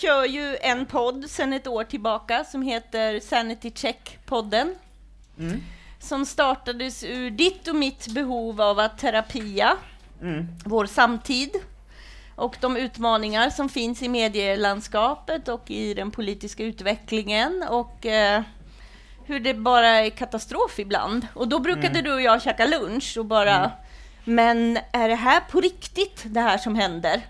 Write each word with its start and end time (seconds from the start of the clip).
kör 0.00 0.24
ju 0.24 0.56
en 0.60 0.86
podd 0.86 1.30
sedan 1.30 1.52
ett 1.52 1.66
år 1.66 1.84
tillbaka 1.84 2.44
som 2.44 2.62
heter 2.62 3.20
Sanity 3.20 3.70
Check-podden. 3.70 4.74
Mm. 5.38 5.60
Som 6.00 6.26
startades 6.26 7.04
ur 7.04 7.30
ditt 7.30 7.68
och 7.68 7.74
mitt 7.76 8.06
behov 8.08 8.60
av 8.60 8.78
att 8.78 8.98
terapia 8.98 9.76
Mm. 10.22 10.46
vår 10.64 10.86
samtid 10.86 11.50
och 12.36 12.56
de 12.60 12.76
utmaningar 12.76 13.50
som 13.50 13.68
finns 13.68 14.02
i 14.02 14.08
medielandskapet 14.08 15.48
och 15.48 15.70
i 15.70 15.94
den 15.94 16.10
politiska 16.10 16.62
utvecklingen 16.64 17.64
och 17.68 18.06
eh, 18.06 18.42
hur 19.26 19.40
det 19.40 19.54
bara 19.54 19.88
är 19.88 20.10
katastrof 20.10 20.78
ibland. 20.78 21.26
Och 21.34 21.48
då 21.48 21.58
brukade 21.58 21.88
Mm. 21.98 22.04
du 22.04 22.12
och 22.14 22.20
jag 22.22 22.42
käka 22.42 22.66
lunch 22.66 23.16
och 23.18 23.24
bara 23.24 23.70
Men 24.24 24.78
är 24.92 25.08
det 25.08 25.14
här 25.14 25.40
på 25.40 25.60
riktigt, 25.60 26.22
det 26.24 26.40
här 26.40 26.58
som 26.58 26.74
händer? 26.74 27.20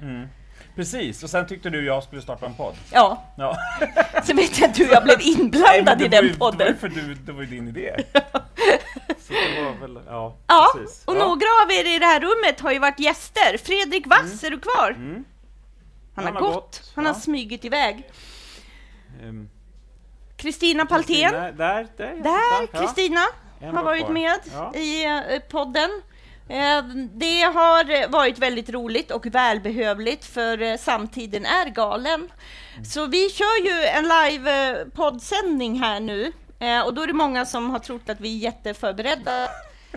Mm. 0.81 0.85
Precis, 1.03 1.23
och 1.23 1.31
sen 1.31 1.47
tyckte 1.47 1.71
du 1.71 1.85
jag 1.87 2.03
skulle 2.03 2.23
starta 2.23 2.47
en 2.47 2.55
podd. 2.55 2.75
Ja, 2.93 3.25
Ja. 3.37 3.57
så 4.25 4.35
vet 4.35 4.59
jag 4.59 4.69
inte 4.71 4.83
hur 4.85 4.93
jag 4.93 5.05
blev 5.05 5.19
Nej, 5.25 5.31
inblandad 5.41 5.99
det 5.99 6.05
i 6.05 6.09
var 6.09 6.17
ju- 6.17 6.23
den 6.23 6.33
Det 6.33 6.39
var 6.39 6.51
podden. 6.51 6.69
ju 6.69 6.75
för 6.77 6.89
du, 6.89 7.15
det 7.15 7.33
var 7.33 7.41
ju 7.41 7.47
din 7.47 7.69
idé. 7.69 7.97
Så 9.21 9.33
det 9.57 9.63
var 9.63 9.73
väl, 9.89 10.01
ja, 10.07 10.37
Ja, 10.47 10.67
precis. 10.77 11.03
och 11.05 11.15
ja. 11.17 11.19
några 11.19 11.47
av 11.65 11.71
er 11.73 11.97
i 11.97 11.99
det 11.99 12.07
här 12.07 12.21
rummet 12.21 12.61
har 12.61 12.73
ju 12.73 12.79
varit 12.79 13.01
gäster. 13.01 13.59
Fredrik 13.65 14.07
Wass, 14.07 14.45
är 14.45 14.51
du 14.51 14.61
kvar? 14.61 14.91
Mm. 14.91 15.25
Han 16.15 16.25
har 16.25 16.33
Han 16.33 16.43
har 16.43 16.49
gått. 16.49 16.55
gått, 16.55 16.93
Han 16.95 17.07
har 17.07 17.13
ja. 17.13 17.21
smugit 17.21 17.65
iväg. 17.65 18.11
Ehm, 19.23 19.49
Kristina 20.37 20.87
Paltén. 20.87 21.33
Där, 21.33 21.53
där, 21.53 21.89
där. 21.97 22.79
Kristina 22.81 23.21
har 23.61 23.73
var 23.73 23.83
varit 23.83 24.05
kvar. 24.05 24.13
med 24.13 24.41
i 24.77 25.05
eh, 25.05 25.41
podden. 25.51 25.91
Eh, 26.51 26.85
Det 27.15 27.43
har 27.43 28.09
varit 28.09 28.39
väldigt 28.39 28.71
roligt 28.71 29.11
och 29.11 29.27
välbehövligt 29.27 30.25
för 30.25 30.63
eh, 30.63 30.77
samtiden 30.77 31.47
är 31.47 31.69
galen. 31.71 32.21
Mm. 32.75 32.85
Så 32.85 33.07
vi 33.07 33.31
kör 33.31 33.65
ju 33.65 33.85
en 33.85 34.03
live 34.05 34.71
eh, 34.71 34.87
poddsändning 34.95 35.81
här 35.81 36.01
nu 36.01 36.33
och 36.85 36.95
då 36.95 37.03
är 37.03 37.07
det 37.07 37.13
många 37.13 37.47
som 37.47 37.71
har 37.71 37.79
trott 37.79 38.09
att 38.09 38.21
vi 38.21 38.37
är 38.37 38.39
jätteförberedda. 38.39 39.49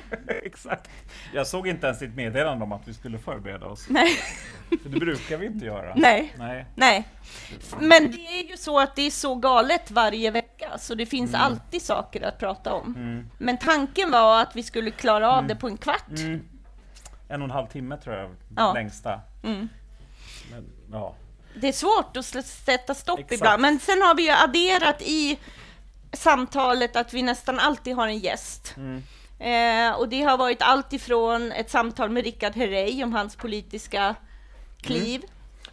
Exakt. 0.44 0.90
Jag 1.34 1.48
såg 1.48 1.68
inte 1.68 1.88
ens 1.88 2.00
ditt 2.00 2.16
meddelande 2.16 2.64
om 2.64 2.72
att 2.72 2.88
vi 2.88 2.94
skulle 2.94 3.18
förbereda 3.20 3.66
oss. 3.66 3.86
Nej, 3.90 4.10
För 4.84 4.90
det 4.90 5.00
brukar 5.00 5.38
vi 5.38 5.46
inte 5.46 5.66
göra. 5.66 5.94
nej, 5.96 6.34
Nej. 6.38 6.66
nej. 6.76 7.08
Men 7.80 8.12
det 8.12 8.18
är 8.40 8.50
ju 8.52 8.58
så 8.58 8.80
att 8.80 8.96
det 8.96 9.02
är 9.02 9.12
så 9.12 9.36
galet 9.36 9.92
varje 9.92 10.32
vecka 10.32 10.78
så 10.78 10.96
det 10.96 11.06
finns 11.06 11.30
Mm. 11.30 11.42
alltid 11.42 11.82
saker 11.82 12.22
att 12.22 12.40
prata 12.40 12.74
om. 12.74 13.26
Men 13.38 13.58
tanken 13.58 14.12
var 14.12 14.42
att 14.42 14.56
vi 14.56 14.64
skulle 14.64 14.92
klara 14.92 15.32
av 15.32 15.48
det 15.48 15.56
på 15.56 15.68
en 15.68 15.78
kvart. 15.78 16.10
Mm. 16.10 16.42
En 17.30 17.42
och 17.42 17.46
en 17.46 17.52
halv 17.52 17.68
timme 17.68 17.98
tror 17.98 18.16
jag, 18.16 18.36
Ja. 18.58 18.74
längsta. 18.74 19.22
Mm. 19.44 19.70
Men, 20.52 20.66
ja. 20.92 21.16
Det 21.62 21.68
är 21.68 21.72
svårt 21.74 22.18
att 22.18 22.26
sätta 22.46 22.94
stopp 22.96 23.20
Exakt. 23.20 23.34
ibland, 23.34 23.62
men 23.62 23.80
sen 23.80 24.02
har 24.02 24.16
vi 24.16 24.24
ju 24.24 24.32
adderat 24.32 25.02
i 25.02 25.40
samtalet 26.14 26.96
att 26.96 27.14
vi 27.14 27.22
nästan 27.22 27.60
alltid 27.60 27.96
har 27.96 28.08
en 28.08 28.18
gäst. 28.18 28.76
Mm. 29.44 29.92
Eh, 29.92 30.00
och 30.00 30.10
det 30.10 30.22
har 30.22 30.38
varit 30.38 30.62
allt 30.62 30.94
ifrån 30.94 31.52
ett 31.52 31.70
samtal 31.70 32.10
med 32.10 32.24
Rickard 32.24 32.56
Herrey 32.56 33.04
om 33.04 33.14
hans 33.14 33.36
politiska 33.36 34.16
kliv. 34.82 35.22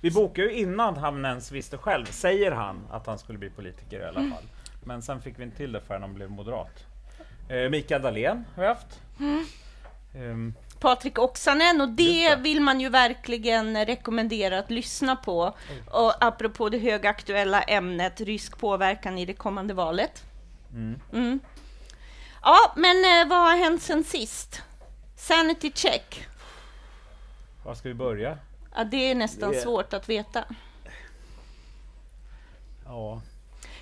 Vi 0.01 0.11
bokade 0.11 0.49
ju 0.49 0.55
innan 0.55 0.97
han 0.97 1.25
ens 1.25 1.53
visste 1.53 1.79
själv, 1.79 2.05
säger 2.07 2.53
han, 2.53 2.87
att 2.91 3.07
han 3.07 3.19
skulle 3.19 3.39
bli 3.39 3.51
politiker 3.51 4.01
i 4.01 4.05
alla 4.05 4.21
Mm. 4.21 4.33
fall. 4.33 4.45
Men 4.85 5.03
sen 5.03 5.23
fick 5.23 5.39
vi 5.39 5.43
inte 5.43 5.57
till 5.57 5.73
det 5.73 5.81
förrän 5.81 6.03
han 6.03 6.15
blev 6.15 6.31
moderat. 6.31 6.85
Eh, 7.49 7.71
Mikael 7.71 8.03
Dahlén 8.03 8.45
har 8.55 8.63
vi 8.63 8.69
haft. 8.69 9.01
Mm. 9.21 9.45
Ehm, 10.15 10.55
Patrik 10.81 11.19
Oksanen 11.19 11.81
och 11.81 11.89
det 11.89 12.29
det. 12.29 12.37
vill 12.37 12.61
man 12.61 12.81
ju 12.81 12.89
verkligen 12.89 13.87
rekommendera 13.87 14.59
att 14.59 14.71
lyssna 14.71 15.17
på. 15.17 15.55
Och 15.91 16.25
apropå 16.25 16.69
det 16.69 16.79
högaktuella 16.79 17.63
ämnet 17.63 18.21
rysk 18.21 18.59
påverkan 18.59 19.19
i 19.19 19.25
det 19.27 19.33
kommande 19.33 19.75
valet. 19.75 20.25
Mm. 20.73 21.01
Mm. 21.13 21.41
Ja, 22.43 22.73
men 22.77 22.97
eh, 22.97 23.29
vad 23.29 23.39
har 23.39 23.57
hänt 23.57 23.83
sen 23.83 24.05
sist? 24.05 24.63
Sanity 25.17 25.73
check. 25.75 26.27
var 27.65 27.75
ska 27.75 27.89
vi 27.89 27.95
börja? 27.95 28.39
Ja, 28.77 28.85
det 28.85 29.11
är 29.11 29.15
nästan 29.15 29.51
Det- 29.53 29.61
svårt 29.61 29.93
att 29.93 30.09
veta. 30.09 30.45
Ja. 32.85 33.21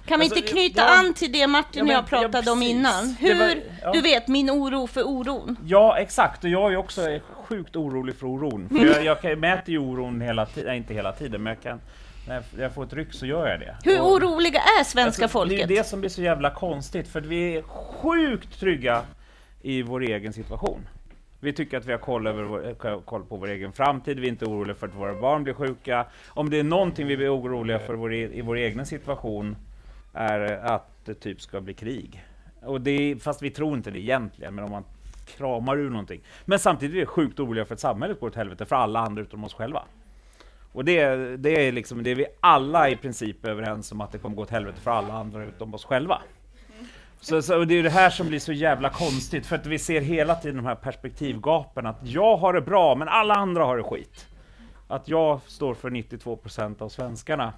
Kan 0.07 0.19
vi 0.21 0.25
Alltså, 0.25 0.39
inte 0.39 0.49
knyta 0.53 0.81
ja. 0.83 0.99
an 0.99 1.15
till 1.15 1.33
det 1.33 1.47
Martin 1.47 1.87
Ja, 1.87 1.93
och 1.95 1.99
jag 1.99 2.07
pratade 2.07 2.47
ja, 2.47 2.53
om 2.53 2.63
innan? 2.63 3.17
Hur, 3.21 3.35
var- 3.39 3.63
ja. 3.83 3.93
du 3.93 4.01
vet, 4.01 4.29
min 4.29 4.51
oro 4.51 4.87
för 4.87 5.03
oron. 5.09 5.57
Ja, 5.67 5.99
exakt. 5.99 6.45
Och 6.45 6.51
jag 6.51 6.73
är 6.73 6.77
också 6.77 7.21
sjukt 7.47 7.77
orolig 7.77 8.17
för 8.17 8.27
oron. 8.27 8.69
För 8.69 9.05
jag, 9.05 9.19
jag 9.25 9.39
mäter 9.39 9.71
ju 9.73 9.79
oron 9.79 10.21
hela 10.21 10.47
tiden, 10.47 10.75
inte 10.75 10.95
hela 10.95 11.13
tiden, 11.13 11.43
men 11.43 11.53
jag 11.55 11.63
kan, 11.63 11.81
när 12.29 12.43
jag- 12.59 12.73
får 12.75 12.85
ett 12.85 12.93
ryck 12.93 13.13
så 13.13 13.27
gör 13.27 13.49
jag 13.49 13.61
det. 13.61 13.77
Hur 13.85 14.01
Och- 14.01 14.13
oroliga 14.13 14.61
är 14.81 14.85
svenska 14.85 15.23
Alltså, 15.25 15.39
folket? 15.39 15.69
Det 15.69 15.75
är 15.75 15.79
det 15.79 15.85
som 15.87 16.01
blir 16.01 16.11
så 16.11 16.23
jävla 16.23 16.51
konstigt, 16.51 17.09
för 17.09 17.21
vi 17.21 17.57
är 17.57 17.63
sjukt 17.63 18.61
trygga 18.61 19.03
i 19.63 19.83
vår 19.83 20.03
egen 20.03 20.33
situation. 20.33 20.89
Vi 21.41 21.53
tycker 21.53 21.79
att 21.79 21.87
vi 21.87 21.93
har 21.93 21.99
koll, 21.99 22.27
över 22.27 22.43
vår, 22.43 22.69
eh, 22.69 23.01
koll 23.01 23.25
på 23.25 23.37
vår 23.37 23.49
egen 23.49 23.73
framtid, 23.73 24.19
vi 24.21 24.27
är 24.27 24.31
inte 24.31 24.45
oroliga 24.45 24.75
för 24.75 24.87
att 24.89 24.95
våra 24.95 25.21
barn 25.21 25.45
blir 25.45 25.55
sjuka. 25.55 26.07
Om 26.29 26.51
det 26.51 26.59
är 26.59 26.63
någonting 26.65 27.07
vi 27.07 27.17
blir 27.17 27.37
oroliga 27.37 27.79
för 27.79 27.95
vår, 27.95 28.13
e- 28.15 28.31
i 28.33 28.41
vår 28.41 28.57
egen 28.57 28.87
situation 28.87 29.57
är 30.15 30.41
att 30.65 30.91
det 31.05 31.15
typ 31.15 31.41
ska 31.41 31.61
bli 31.61 31.75
krig. 31.75 32.25
Och 32.63 32.81
det 32.81 33.17
fast 33.23 33.43
vi 33.43 33.51
tror 33.51 33.77
inte 33.77 33.91
det 33.91 33.99
egentligen, 33.99 34.55
men 34.55 34.65
om 34.65 34.71
man 34.71 34.85
kramar 35.37 35.77
ur 35.79 35.91
någonting. 35.91 36.21
Men 36.45 36.59
samtidigt 36.59 36.95
är 36.95 37.01
vi 37.01 37.07
sjukt 37.07 37.41
oroliga 37.41 37.65
för 37.65 37.75
att 37.75 37.81
samhället 37.81 38.21
går 38.21 38.27
åt 38.27 38.35
helvete 38.37 38.65
för 38.67 38.77
alla 38.77 39.01
andra 39.01 39.23
utom 39.23 39.45
oss 39.45 39.55
själva. 39.55 39.83
Och 40.79 40.85
det, 40.85 41.37
det 41.37 41.69
är 41.69 41.73
liksom 41.73 42.03
det 42.03 42.11
är 42.11 42.15
vi 42.15 42.27
alla 42.41 42.89
i 42.89 42.97
princip 42.97 43.45
överens 43.45 43.93
om 43.93 44.01
att 44.01 44.13
det 44.13 44.19
kommer 44.19 44.37
gå 44.37 44.43
åt 44.43 44.51
helvete 44.51 44.81
för 44.81 44.91
alla 44.91 45.15
andra 45.15 45.45
utom 45.45 45.75
oss 45.75 45.85
själva. 45.85 46.23
Så, 47.21 47.43
så 47.43 47.59
och 47.59 47.67
det 47.67 47.79
är 47.79 47.83
det 47.83 47.91
här 47.91 48.11
som 48.11 48.29
blir 48.29 48.39
så 48.39 48.53
jävla 48.53 48.91
konstigt, 48.91 49.47
för 49.47 49.57
att 49.57 49.67
vi 49.67 49.79
ser 49.79 50.01
hela 50.01 50.35
tiden 50.35 50.57
de 50.57 50.67
här 50.67 50.75
perspektivgapen, 50.75 51.87
att 51.87 51.99
jag 52.03 52.37
har 52.37 52.53
det 52.53 52.61
bra, 52.61 52.95
men 52.95 53.09
alla 53.09 53.35
andra 53.35 53.65
har 53.65 53.77
det 53.77 53.83
skit. 53.83 54.27
Att 54.89 55.09
jag 55.09 55.41
står 55.47 55.75
för 55.75 55.91
92% 55.91 56.83
av 56.83 56.89
svenskarna, 56.89 57.53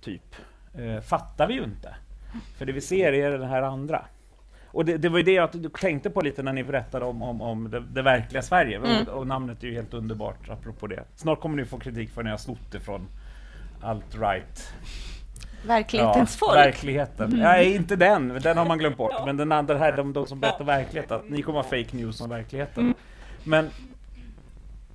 typ, 0.00 0.36
eh, 0.74 1.00
fattar 1.00 1.48
vi 1.48 1.54
ju 1.54 1.64
inte. 1.64 1.94
För 2.58 2.66
det 2.66 2.72
vi 2.72 2.80
ser 2.80 3.12
är 3.12 3.38
det 3.38 3.46
här 3.46 3.62
andra. 3.62 4.04
Och 4.76 4.84
det, 4.84 4.96
det 4.96 5.08
var 5.08 5.18
ju 5.18 5.24
det 5.24 5.32
jag 5.32 5.72
tänkte 5.80 6.10
på 6.10 6.20
lite 6.20 6.42
när 6.42 6.52
ni 6.52 6.64
berättade 6.64 7.04
om, 7.04 7.22
om, 7.22 7.42
om 7.42 7.70
det, 7.70 7.80
det 7.80 8.02
verkliga 8.02 8.42
Sverige. 8.42 8.76
Mm. 8.76 9.02
Och, 9.02 9.08
och 9.08 9.26
namnet 9.26 9.62
är 9.62 9.66
ju 9.66 9.74
helt 9.74 9.94
underbart, 9.94 10.48
apropå 10.48 10.86
det. 10.86 11.04
Snart 11.14 11.40
kommer 11.40 11.56
ni 11.56 11.64
få 11.64 11.78
kritik 11.78 12.10
för 12.10 12.22
när 12.22 12.30
jag 12.30 12.40
snott 12.40 12.72
det 12.72 12.80
från 12.80 13.08
alt-right. 13.80 14.72
Verklighetens 15.66 16.36
folk. 16.36 16.56
Verkligheten. 16.56 17.30
Nej, 17.30 17.74
inte 17.74 17.96
den. 17.96 18.40
Den 18.42 18.58
har 18.58 18.64
man 18.64 18.78
glömt 18.78 18.96
bort. 18.96 19.12
Men 19.24 19.36
den 19.36 19.52
andra 19.52 19.78
här, 19.78 19.96
de, 19.96 20.12
de 20.12 20.26
som 20.26 20.40
berättar 20.40 20.64
verkligheten. 20.64 21.16
Att 21.16 21.30
ni 21.30 21.42
kommer 21.42 21.58
ha 21.58 21.64
fake 21.64 21.96
news 21.96 22.20
om 22.20 22.30
verkligheten. 22.30 22.94
Men, 23.44 23.70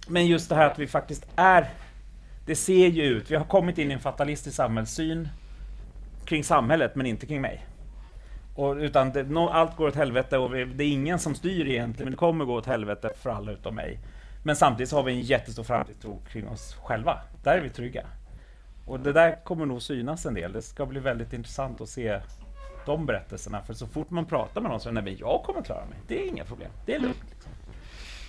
men 0.07 0.27
just 0.27 0.49
det 0.49 0.55
här 0.55 0.67
att 0.67 0.79
vi 0.79 0.87
faktiskt 0.87 1.27
är... 1.35 1.69
Det 2.45 2.55
ser 2.55 2.87
ju 2.87 3.03
ut, 3.03 3.31
vi 3.31 3.35
har 3.35 3.45
kommit 3.45 3.77
in 3.77 3.91
i 3.91 3.93
en 3.93 3.99
fatalistisk 3.99 4.55
samhällssyn 4.55 5.29
kring 6.25 6.43
samhället, 6.43 6.95
men 6.95 7.05
inte 7.05 7.25
kring 7.25 7.41
mig. 7.41 7.65
Och, 8.61 8.75
utan 8.75 9.11
det, 9.11 9.23
no, 9.23 9.49
allt 9.49 9.75
går 9.75 9.87
åt 9.87 9.95
helvete 9.95 10.37
och 10.37 10.55
vi, 10.55 10.65
det 10.65 10.83
är 10.83 10.87
ingen 10.87 11.19
som 11.19 11.35
styr 11.35 11.67
egentligen, 11.67 12.05
men 12.05 12.11
det 12.11 12.17
kommer 12.17 12.45
gå 12.45 12.55
åt 12.55 12.65
helvete 12.65 13.11
för 13.21 13.29
alla 13.29 13.51
utom 13.51 13.75
mig. 13.75 13.99
Men 14.43 14.55
samtidigt 14.55 14.89
så 14.89 14.95
har 14.95 15.03
vi 15.03 15.11
en 15.11 15.21
jättestor 15.21 15.63
framtidstro 15.63 16.21
kring 16.31 16.47
oss 16.47 16.75
själva. 16.83 17.17
Där 17.43 17.57
är 17.57 17.61
vi 17.61 17.69
trygga. 17.69 18.05
Och 18.85 18.99
det 18.99 19.13
där 19.13 19.43
kommer 19.43 19.65
nog 19.65 19.81
synas 19.81 20.25
en 20.25 20.33
del. 20.33 20.53
Det 20.53 20.61
ska 20.61 20.85
bli 20.85 20.99
väldigt 20.99 21.33
intressant 21.33 21.81
att 21.81 21.89
se 21.89 22.19
de 22.85 23.05
berättelserna. 23.05 23.61
För 23.61 23.73
så 23.73 23.87
fort 23.87 24.09
man 24.09 24.25
pratar 24.25 24.61
med 24.61 24.71
någon 24.71 24.79
så 24.79 24.89
är 24.89 24.93
det, 24.93 25.01
nej 25.01 25.11
men 25.11 25.17
jag 25.19 25.43
kommer 25.43 25.61
klara 25.61 25.85
mig. 25.85 25.97
Det 26.07 26.23
är 26.23 26.27
inga 26.27 26.43
problem. 26.43 26.71
Det 26.85 26.95
är 26.95 26.99
lugnt. 26.99 27.25
Liksom. 27.29 27.51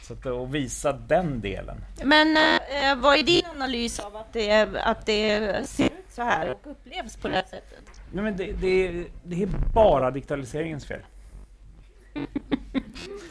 Så 0.02 0.12
att, 0.12 0.26
och 0.26 0.54
visa 0.54 0.92
den 0.92 1.40
delen. 1.40 1.76
Men 2.04 2.36
eh, 2.36 2.90
eh 2.90 2.98
vad 2.98 3.18
är 3.18 3.22
det? 3.22 3.41
Analys 3.62 3.98
av 4.00 4.16
att 4.16 4.32
det, 4.32 4.76
att 4.82 5.06
det 5.06 5.66
ser 5.68 5.84
ut 5.84 5.92
så 6.08 6.22
här 6.22 6.50
och 6.50 6.70
upplevs 6.70 7.16
på 7.16 7.28
det 7.28 7.34
här 7.34 7.42
sättet? 7.42 8.00
Nej, 8.12 8.24
men 8.24 8.36
det, 8.36 8.52
det, 8.52 8.86
är, 8.88 9.04
det 9.24 9.42
är 9.42 9.48
bara 9.74 10.10
digitaliseringens 10.10 10.86
fel. 10.86 11.00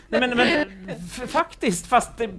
Nej, 0.10 0.19
men, 0.19 0.38
men 0.38 0.68
faktiskt, 1.28 1.88
fast 1.88 2.18
det, 2.18 2.30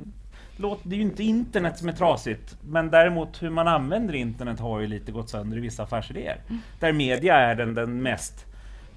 låt, 0.57 0.81
det 0.83 0.95
är 0.95 0.97
ju 0.97 1.03
inte 1.03 1.23
internet 1.23 1.79
som 1.79 1.89
är 1.89 1.93
trasigt. 1.93 2.57
Men 2.63 2.91
däremot 2.91 3.43
hur 3.43 3.51
man 3.51 3.69
använder 3.69 4.15
internet 4.15 4.61
har 4.61 4.81
ju 4.81 4.87
lite 4.87 5.13
gått 5.13 5.31
sönder 5.31 5.57
i 5.57 5.61
vissa 5.61 5.83
affärsidéer. 5.83 6.41
Där 6.81 6.93
media 6.93 7.37
är 7.37 7.55
den, 7.55 7.75
den 7.75 8.03
mest 8.03 8.47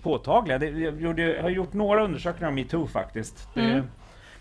påtagliga. 0.01 0.57
Det, 0.57 0.69
jag, 0.69 1.19
jag 1.19 1.44
har 1.44 1.50
gjort 1.50 1.74
några 1.74 2.03
undersökningar 2.03 2.50
om 2.50 2.56
metoo 2.56 2.88
faktiskt. 2.88 3.48
Det, 3.53 3.62
Mm. 3.62 3.88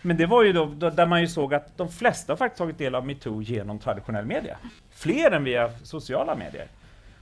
Men 0.07 0.17
det 0.17 0.27
var 0.27 0.43
ju 0.43 0.53
då, 0.53 0.65
då 0.65 0.91
där 0.91 1.07
man 1.07 1.21
ju 1.21 1.29
såg 1.29 1.55
att 1.55 1.77
de 1.77 1.89
flesta 1.89 2.33
har 2.33 2.37
faktiskt 2.37 2.59
tagit 2.59 2.79
del 2.79 2.95
av 2.95 3.07
metoo 3.07 3.43
genom 3.43 3.79
traditionell 3.79 4.25
media. 4.27 4.57
Fler 4.91 5.31
än 5.31 5.45
via 5.45 5.71
sociala 5.83 6.35
medier. 6.37 6.67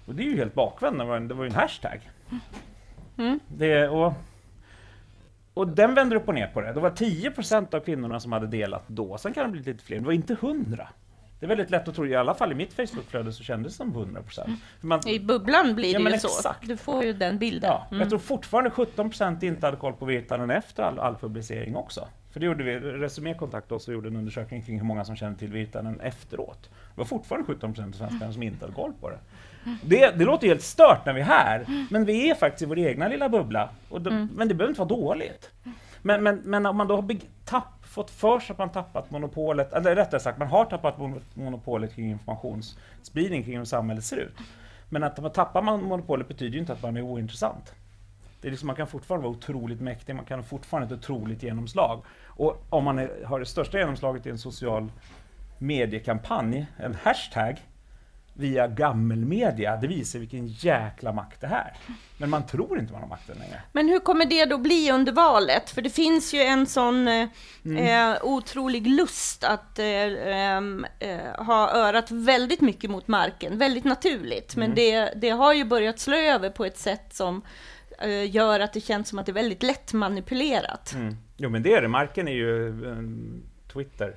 Och 0.07 0.15
det 0.15 0.23
är 0.23 0.27
ju 0.27 0.37
helt 0.37 0.55
bakvänt, 0.55 0.99
det 0.99 1.05
var, 1.05 1.17
en- 1.17 1.29
det 1.29 1.35
var 1.35 1.45
ju 1.45 1.49
en 1.51 1.55
hashtag. 1.57 2.11
Mm. 3.19 3.41
Det, 3.49 3.89
och, 3.89 4.13
och 5.55 5.69
den 5.69 5.95
vänder 5.95 6.17
upp 6.17 6.29
och 6.29 6.35
ner 6.35 6.47
på 6.47 6.61
det. 6.61 6.73
Det 6.73 6.81
var 6.81 6.91
10% 6.91 7.75
av 7.75 7.81
kvinnorna 7.81 8.21
som 8.21 8.33
hade 8.33 8.47
delat 8.47 8.89
då, 8.89 9.19
sen 9.19 9.33
kan 9.35 9.45
det 9.47 9.53
bli 9.53 9.73
lite 9.73 9.85
fler, 9.85 9.99
det 9.99 10.05
var 10.05 10.13
inte 10.13 10.33
100. 10.33 10.89
Det 11.43 11.47
är 11.47 11.49
väldigt 11.49 11.71
lätt 11.71 11.89
att 11.89 11.95
tro, 11.95 12.07
i 12.07 12.15
alla 12.17 12.35
fall 12.35 12.53
i 12.53 12.55
mitt 12.55 12.73
Facebookflöde 12.73 13.33
så 13.33 13.43
kändes 13.43 13.73
det 13.73 13.77
som 13.77 13.91
100 13.91 14.23
procent. 14.23 14.51
I 15.07 15.19
bubblan 15.21 15.75
blir 15.75 15.93
Ja, 15.93 15.99
det 16.01 16.11
ju 16.11 16.19
så. 16.19 16.29
exakt. 16.29 16.69
Du 16.69 16.77
får 16.77 17.05
ju 17.05 17.13
den 17.13 17.39
bilden. 17.39 17.71
Ja, 17.71 17.87
Mm. 17.91 18.01
Jag 18.01 18.09
tror 18.09 18.19
fortfarande 18.19 18.71
17 18.71 19.09
procent 19.11 19.43
inte 19.43 19.67
hade 19.67 19.77
koll 19.77 19.93
på 19.93 20.05
Virtanen 20.05 20.51
efter 20.51 20.83
all, 20.83 20.99
all 20.99 21.17
publicering 21.17 21.77
också. 21.77 22.09
För 22.33 22.41
det 22.41 22.47
gjorde 22.47 22.65
vi, 22.65 22.75
Resumé 22.79 23.35
kontaktade 23.35 23.75
oss 23.75 23.89
och 23.89 23.95
gjorde 23.95 24.09
en 24.09 24.17
undersökning 24.17 24.63
kring 24.63 24.79
hur 24.79 24.85
många 24.87 25.05
som 25.05 25.17
kände 25.17 25.39
till 25.39 25.53
Virtanen 25.53 26.01
efteråt. 26.01 26.63
Det 26.63 26.99
var 27.01 27.05
fortfarande 27.05 27.47
17 27.47 27.73
procent 27.75 27.95
av 27.95 27.99
svenskarna 27.99 28.33
som 28.33 28.43
inte 28.43 28.65
hade 28.65 28.75
koll 28.75 28.93
på 29.01 29.11
det. 29.11 29.19
Det, 29.85 30.19
det 30.19 30.25
låter 30.25 30.47
helt 30.49 30.63
stört 30.63 31.07
när 31.07 31.13
vi 31.13 31.21
är 31.21 31.25
här, 31.25 31.67
men 31.91 32.05
vi 32.05 32.31
är 32.31 32.35
faktiskt 32.35 32.63
i 32.63 32.67
vår 32.67 32.79
egna 32.79 33.09
lilla 33.09 33.29
bubbla. 33.29 33.69
Och 33.89 34.01
det, 34.03 34.29
Men 34.35 34.49
det 34.49 34.55
behöver 34.55 34.71
inte 34.71 34.81
vara 34.81 34.89
dåligt. 34.89 35.51
Men, 36.03 36.23
men, 36.23 36.37
men 36.45 36.67
om 36.67 36.77
man 36.77 36.89
då 36.89 36.95
har 36.95 37.03
beg- 37.03 37.27
tapp, 37.45 37.82
fått 37.93 38.11
för 38.11 38.41
sig 38.41 38.53
att 38.53 38.59
man 38.59 38.71
tappat 38.71 39.11
monopolet, 39.11 39.73
eller 39.73 39.97
rättare 39.97 40.21
sagt, 40.21 40.39
man 40.39 40.49
har 40.49 40.65
tappat 40.65 40.99
monopolet 41.35 41.95
kring 41.95 42.11
informationsspridning 42.11 43.45
kring 43.45 43.59
hur 43.59 43.65
samhället 43.65 44.05
ser 44.05 44.17
ut. 44.17 44.35
Men 44.89 45.03
att 45.03 45.23
man 45.23 45.33
tappar 45.33 45.63
man 45.63 45.85
monopolet 45.85 46.29
betyder 46.29 46.53
ju 46.53 46.61
inte 46.61 46.73
att 46.73 46.83
man 46.83 46.97
är 46.97 47.03
ointressant. 47.03 47.75
Det 48.41 48.49
är 48.49 48.51
liksom, 48.51 48.67
man 48.67 48.77
kan 48.77 48.87
fortfarande 48.87 49.27
vara 49.27 49.37
otroligt 49.37 49.81
mäktig, 49.81 50.15
man 50.15 50.25
kan 50.25 50.45
fortfarande 50.45 50.89
ha 50.89 50.95
ett 50.95 51.05
otroligt 51.05 51.43
genomslag. 51.43 52.05
Och 52.27 52.67
om 52.69 52.85
man 52.85 52.99
är, 52.99 53.25
har 53.25 53.41
det 53.41 53.47
största 53.47 53.79
genomslaget 53.79 54.27
i 54.27 54.31
en 54.31 54.39
social 54.39 54.93
mediekampanj, 55.59 56.67
en 56.77 56.95
hashtag, 56.95 57.61
via 58.35 58.69
gammelmedia, 58.69 59.77
det 59.77 59.87
visar 59.87 60.19
vilken 60.19 60.47
jäkla 60.47 61.13
makt 61.13 61.41
det 61.41 61.47
här. 61.47 61.73
Men 62.19 62.31
man 62.31 62.47
tror 62.47 62.79
inte 62.79 62.93
man 62.93 63.03
har 63.03 63.09
makten 63.09 63.37
längre. 63.39 63.63
Men 63.73 63.89
hur 63.89 63.99
kommer 63.99 64.25
det 64.25 64.45
då 64.45 64.59
bli 64.59 64.91
under 64.93 65.13
valet? 65.13 65.71
För 65.71 65.83
det 65.83 65.91
finns 65.91 66.35
ju 66.35 66.41
en 66.41 66.67
sån 66.67 67.09
eh, 67.09 67.29
Mm. 67.65 68.13
eh, 68.13 68.19
otrolig 68.25 68.87
lust 68.87 69.45
att 69.45 69.79
eh, 69.79 69.87
ehm, 69.87 70.87
eh, 70.99 71.45
ha 71.47 71.71
örat 71.75 72.11
väldigt 72.11 72.61
mycket 72.61 72.91
mot 72.91 73.09
marken, 73.09 73.59
väldigt 73.59 73.85
naturligt. 73.85 74.57
Men 74.57 74.65
Mm. 74.73 74.75
det, 74.77 75.13
det 75.21 75.31
har 75.31 75.53
ju 75.53 75.65
börjat 75.65 75.99
slå 75.99 76.17
över 76.17 76.51
på 76.51 76.65
ett 76.65 76.79
sätt 76.79 77.15
som 77.15 77.43
eh, 77.99 78.31
gör 78.35 78.61
att 78.61 78.73
det 78.73 78.81
känns 78.81 79.09
som 79.09 79.19
att 79.19 79.27
det 79.27 79.33
är 79.33 79.35
väldigt 79.35 79.63
lätt 79.63 79.93
manipulerat. 79.93 80.93
Mm. 80.95 81.17
Jo 81.37 81.51
men 81.51 81.63
det 81.63 81.75
är 81.75 81.83
det, 81.83 81.89
marken 81.89 82.29
är 82.29 82.33
ju 82.33 82.69
eh, 82.91 82.97
Twitter. 83.73 84.17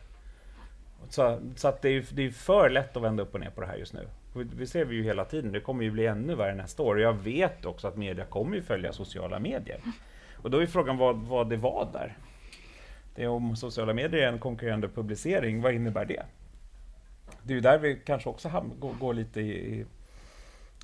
Så, 1.09 1.39
så 1.55 1.67
att 1.67 1.81
det 1.81 1.89
är 1.89 1.91
ju 1.93 2.05
det 2.11 2.25
är 2.25 2.29
för 2.29 2.69
lätt 2.69 2.97
att 2.97 3.03
vända 3.03 3.23
upp 3.23 3.33
och 3.33 3.39
ner 3.39 3.49
på 3.49 3.61
det 3.61 3.67
här 3.67 3.75
just 3.75 3.93
nu. 3.93 4.07
Vi, 4.33 4.67
ser 4.67 4.85
vi 4.85 4.95
ju 4.95 5.03
hela 5.03 5.25
tiden, 5.25 5.51
det 5.51 5.59
kommer 5.59 5.83
ju 5.83 5.91
bli 5.91 6.05
ännu 6.05 6.35
värre 6.35 6.55
nästa 6.55 6.83
år. 6.83 6.95
Och 6.95 7.01
jag 7.01 7.13
vet 7.13 7.65
också 7.65 7.87
att 7.87 7.97
media 7.97 8.25
kommer 8.25 8.55
ju 8.55 8.61
följa 8.61 8.93
sociala 8.93 9.39
medier. 9.39 9.79
Och 10.33 10.51
då 10.51 10.61
är 10.61 10.65
frågan 10.65 10.97
vad, 10.97 11.15
vad 11.15 11.49
det 11.49 11.57
var 11.57 11.89
där. 11.93 12.17
Det 13.15 13.23
är 13.23 13.27
om 13.27 13.55
sociala 13.55 13.93
medier 13.93 14.21
är 14.21 14.27
en 14.27 14.39
konkurrerande 14.39 14.87
publicering, 14.89 15.61
vad 15.61 15.73
innebär 15.73 16.05
det? 16.05 16.23
Det 17.43 17.53
är 17.53 17.55
ju 17.55 17.61
där 17.61 17.77
vi 17.77 18.01
kanske 18.05 18.29
också 18.29 18.47
ham- 18.49 18.79
går, 18.79 18.93
går 18.93 19.13
lite 19.13 19.41
i, 19.41 19.79
i, 19.79 19.85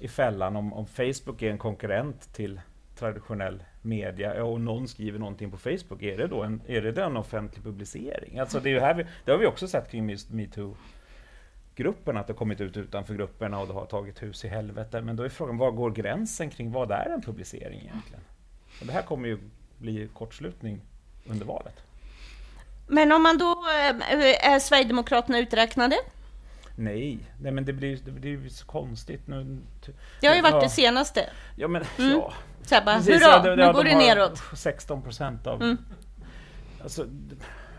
i 0.02 0.08
fällan 0.08 0.56
om, 0.56 0.74
om 0.74 0.86
Facebook 0.88 1.42
är 1.42 1.52
en 1.52 1.58
konkurrent 1.58 2.34
till 2.34 2.62
traditionell 2.96 3.64
media 3.82 4.44
och 4.44 4.62
någon 4.62 4.88
skriver 4.88 5.20
någonting 5.20 5.52
på 5.52 5.58
Facebook, 5.58 6.02
är 6.04 6.18
det 6.18 6.28
då 6.28 6.44
en, 6.44 6.62
är 6.68 6.82
det 6.82 7.04
en 7.04 7.18
offentlig 7.18 7.64
publicering? 7.64 8.40
Alltså 8.40 8.60
det, 8.60 8.70
är 8.70 8.74
ju 8.74 8.80
här 8.80 8.94
vi, 8.94 9.06
det 9.26 9.32
har 9.32 9.38
vi 9.38 9.46
också 9.46 9.68
sett 9.68 9.92
kring 9.92 10.10
just 10.10 10.30
metoo-gruppen, 10.30 12.18
att 12.18 12.28
det 12.28 12.34
har 12.34 12.38
kommit 12.38 12.62
ut 12.62 12.78
utanför 12.78 13.14
grupperna 13.14 13.60
och 13.60 13.68
det 13.68 13.74
har 13.74 13.86
tagit 13.86 14.24
hus 14.24 14.46
i 14.46 14.48
helvete. 14.48 15.02
Men 15.02 15.16
då 15.16 15.24
är 15.24 15.30
frågan, 15.30 15.58
var 15.58 15.72
går 15.72 15.92
gränsen 15.92 16.50
kring 16.50 16.72
vad 16.72 16.92
är 16.92 17.10
en 17.10 17.22
publicering 17.22 17.80
egentligen? 17.82 18.22
Och 18.82 18.86
det 18.88 18.92
här 18.94 19.02
kommer 19.02 19.28
ju 19.28 19.38
bli 19.78 20.08
kortslutning 20.14 20.82
under 21.30 21.46
valet. 21.46 21.76
Men 22.88 23.12
om 23.12 23.24
man 23.24 23.38
då 23.38 23.52
eh, 23.52 24.52
är 24.54 24.60
Sverigedemokraterna 24.60 25.40
uträknade? 25.40 25.96
Nej, 26.76 27.20
nej 27.42 27.52
men 27.52 27.66
det 27.66 27.74
blir, 27.74 28.00
det 28.06 28.12
blir 28.12 28.50
så 28.50 28.66
konstigt 28.66 29.28
nu. 29.28 29.58
Det 30.22 30.28
har 30.28 30.36
ju 30.36 30.42
varit 30.42 30.54
Ja. 30.54 30.62
det 30.62 30.70
senaste. 30.70 31.30
Ja 31.56 31.68
men, 31.68 31.84
Mm. 32.00 32.12
ja. 32.12 32.34
Så 32.64 32.76
här 32.76 32.86
bara, 32.86 32.96
Precis, 32.96 33.16
hurra, 33.16 33.32
ja, 33.32 33.40
det- 33.40 33.56
nu 33.56 33.62
ja, 33.62 33.72
går 33.72 33.84
de 33.84 33.90
det 33.90 33.96
neråt. 33.98 34.42
16 34.54 35.02
procent 35.02 35.48
av... 35.48 35.62
Mm. 35.62 35.78
Alltså, 36.84 37.06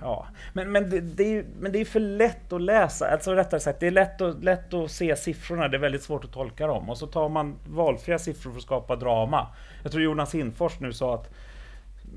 ja. 0.00 0.26
Men, 0.52 0.72
men, 0.72 0.90
det, 0.90 1.00
det 1.00 1.22
är, 1.24 1.28
ju- 1.28 1.46
men 1.60 1.72
det 1.72 1.78
är 1.80 1.84
för 1.84 2.00
lätt 2.00 2.52
att 2.52 2.60
läsa, 2.62 3.10
alltså 3.10 3.34
rättare 3.34 3.60
sagt, 3.60 3.80
det 3.80 3.86
är 3.86 3.90
lätt 3.90 4.20
att, 4.20 4.44
lätt 4.44 4.74
att 4.74 4.90
se 4.90 5.16
siffrorna, 5.16 5.68
det 5.68 5.76
är 5.76 5.80
väldigt 5.80 6.02
svårt 6.02 6.24
att 6.24 6.32
tolka 6.32 6.66
dem. 6.66 6.90
Och 6.90 6.98
så 6.98 7.06
tar 7.06 7.28
man 7.28 7.56
valfria 7.66 8.18
siffror 8.18 8.50
för 8.50 8.58
att 8.58 8.62
skapa 8.64 8.96
drama. 8.96 9.46
Jag 9.82 9.92
tror 9.92 10.04
Jonas 10.04 10.34
Hinfors 10.34 10.80
nu 10.80 10.92
sa 10.92 11.14
att 11.14 11.30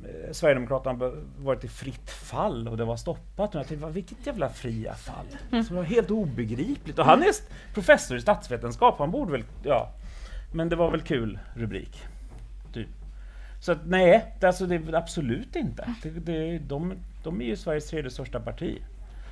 eh, 0.06 0.32
Sverigedemokraterna 0.32 1.12
varit 1.38 1.64
i 1.64 1.68
fritt 1.68 2.10
fall 2.12 2.68
och 2.68 2.78
det 2.78 2.86
var 2.86 2.98
stoppat. 2.98 3.56
Och 3.56 3.60
jag 3.62 3.68
tänkte, 3.68 3.86
"Va, 3.86 3.92
vilket 3.92 4.28
jävla 4.28 4.50
fria 4.50 4.94
fall? 4.94 5.26
Mm. 5.52 5.64
Som 5.64 5.76
var 5.76 5.84
helt 5.84 6.12
obegripligt. 6.12 7.00
Och 7.00 7.06
han 7.06 7.22
är 7.24 7.32
professor 7.74 8.18
i 8.18 8.22
statsvetenskap, 8.22 8.96
han 9.00 9.12
borde 9.12 9.32
väl, 9.32 9.44
ja. 9.64 9.90
Men 10.54 10.70
det 10.70 10.76
var 10.76 10.92
väl 10.92 11.02
kul 11.02 11.40
rubrik. 11.56 12.04
Så 13.66 13.72
att, 13.72 13.86
nej, 13.86 14.34
det, 14.40 14.48
alltså, 14.48 14.66
det 14.66 14.76
är 14.76 14.96
absolut 14.96 15.56
inte. 15.56 15.96
Det, 16.04 16.10
det, 16.10 16.60
de, 16.60 16.94
de 17.24 17.42
är 17.42 17.46
ju 17.46 17.56
Sveriges 17.56 17.90
tredje 17.90 18.12
största 18.12 18.40
parti. 18.40 18.82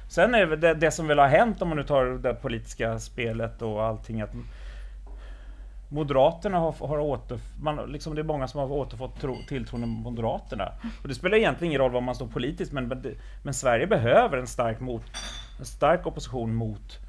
Sen 0.10 0.36
är 0.36 0.46
det, 0.46 0.56
det, 0.56 0.74
det 0.74 0.92
som 0.92 1.08
väl 1.08 1.20
har 1.20 1.28
hänt 1.28 1.62
om 1.62 1.68
man 1.68 1.78
nu 1.78 1.84
tar 1.84 2.06
det 2.06 2.34
politiska 2.34 3.00
spelet 3.00 3.62
och 3.62 3.84
allting 3.84 4.22
att 4.22 4.32
Moderaterna 5.90 6.60
har, 6.60 6.88
har 6.88 7.00
åter, 7.00 7.40
man, 7.62 7.92
liksom 7.92 8.16
det 8.16 8.22
är 8.22 8.24
många 8.24 8.48
som 8.48 8.60
har 8.60 8.72
återfått 8.72 9.22
tro, 9.22 9.38
tilltron 9.48 9.82
till 9.82 9.90
Moderaterna. 9.90 10.72
Och 11.02 11.08
det 11.08 11.16
spelar 11.16 11.38
egentligen 11.38 11.72
ingen 11.72 11.82
roll 11.82 11.92
var 11.92 12.02
man 12.02 12.16
står 12.16 12.28
politiskt, 12.28 12.72
men, 12.72 12.88
men, 12.88 13.02
det, 13.02 13.14
men 13.44 13.54
Sverige 13.54 13.88
behöver 13.88 14.38
en 14.38 14.48
stark, 14.48 14.80
mot, 14.80 15.04
en 15.60 15.66
stark 15.66 16.08
opposition 16.08 16.56
mot 16.56 17.00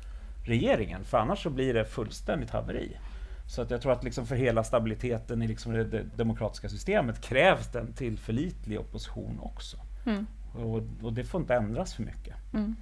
regeringen, 0.46 1.04
för 1.04 1.18
annars 1.18 1.42
så 1.42 1.50
blir 1.50 1.74
det 1.74 1.84
fullständigt 1.84 2.50
haveri. 2.50 2.96
Så 3.46 3.62
att 3.62 3.70
jag 3.70 3.80
tror 3.80 3.92
att 3.92 4.04
liksom 4.04 4.26
för 4.26 4.36
hela 4.36 4.64
stabiliteten 4.64 5.42
i 5.42 5.48
liksom 5.48 5.72
det, 5.72 5.84
det 5.84 6.02
demokratiska 6.16 6.68
systemet 6.68 7.20
krävs 7.20 7.72
det 7.72 7.80
en 7.80 7.92
tillförlitlig 7.92 8.80
opposition 8.80 9.40
också. 9.42 9.76
Mm. 10.06 10.26
Och, 10.52 10.82
och 11.02 11.12
det 11.12 11.24
får 11.24 11.40
inte 11.40 11.54
ändras 11.54 11.94
för 11.94 12.02
mycket. 12.02 12.34
Mm. 12.54 12.76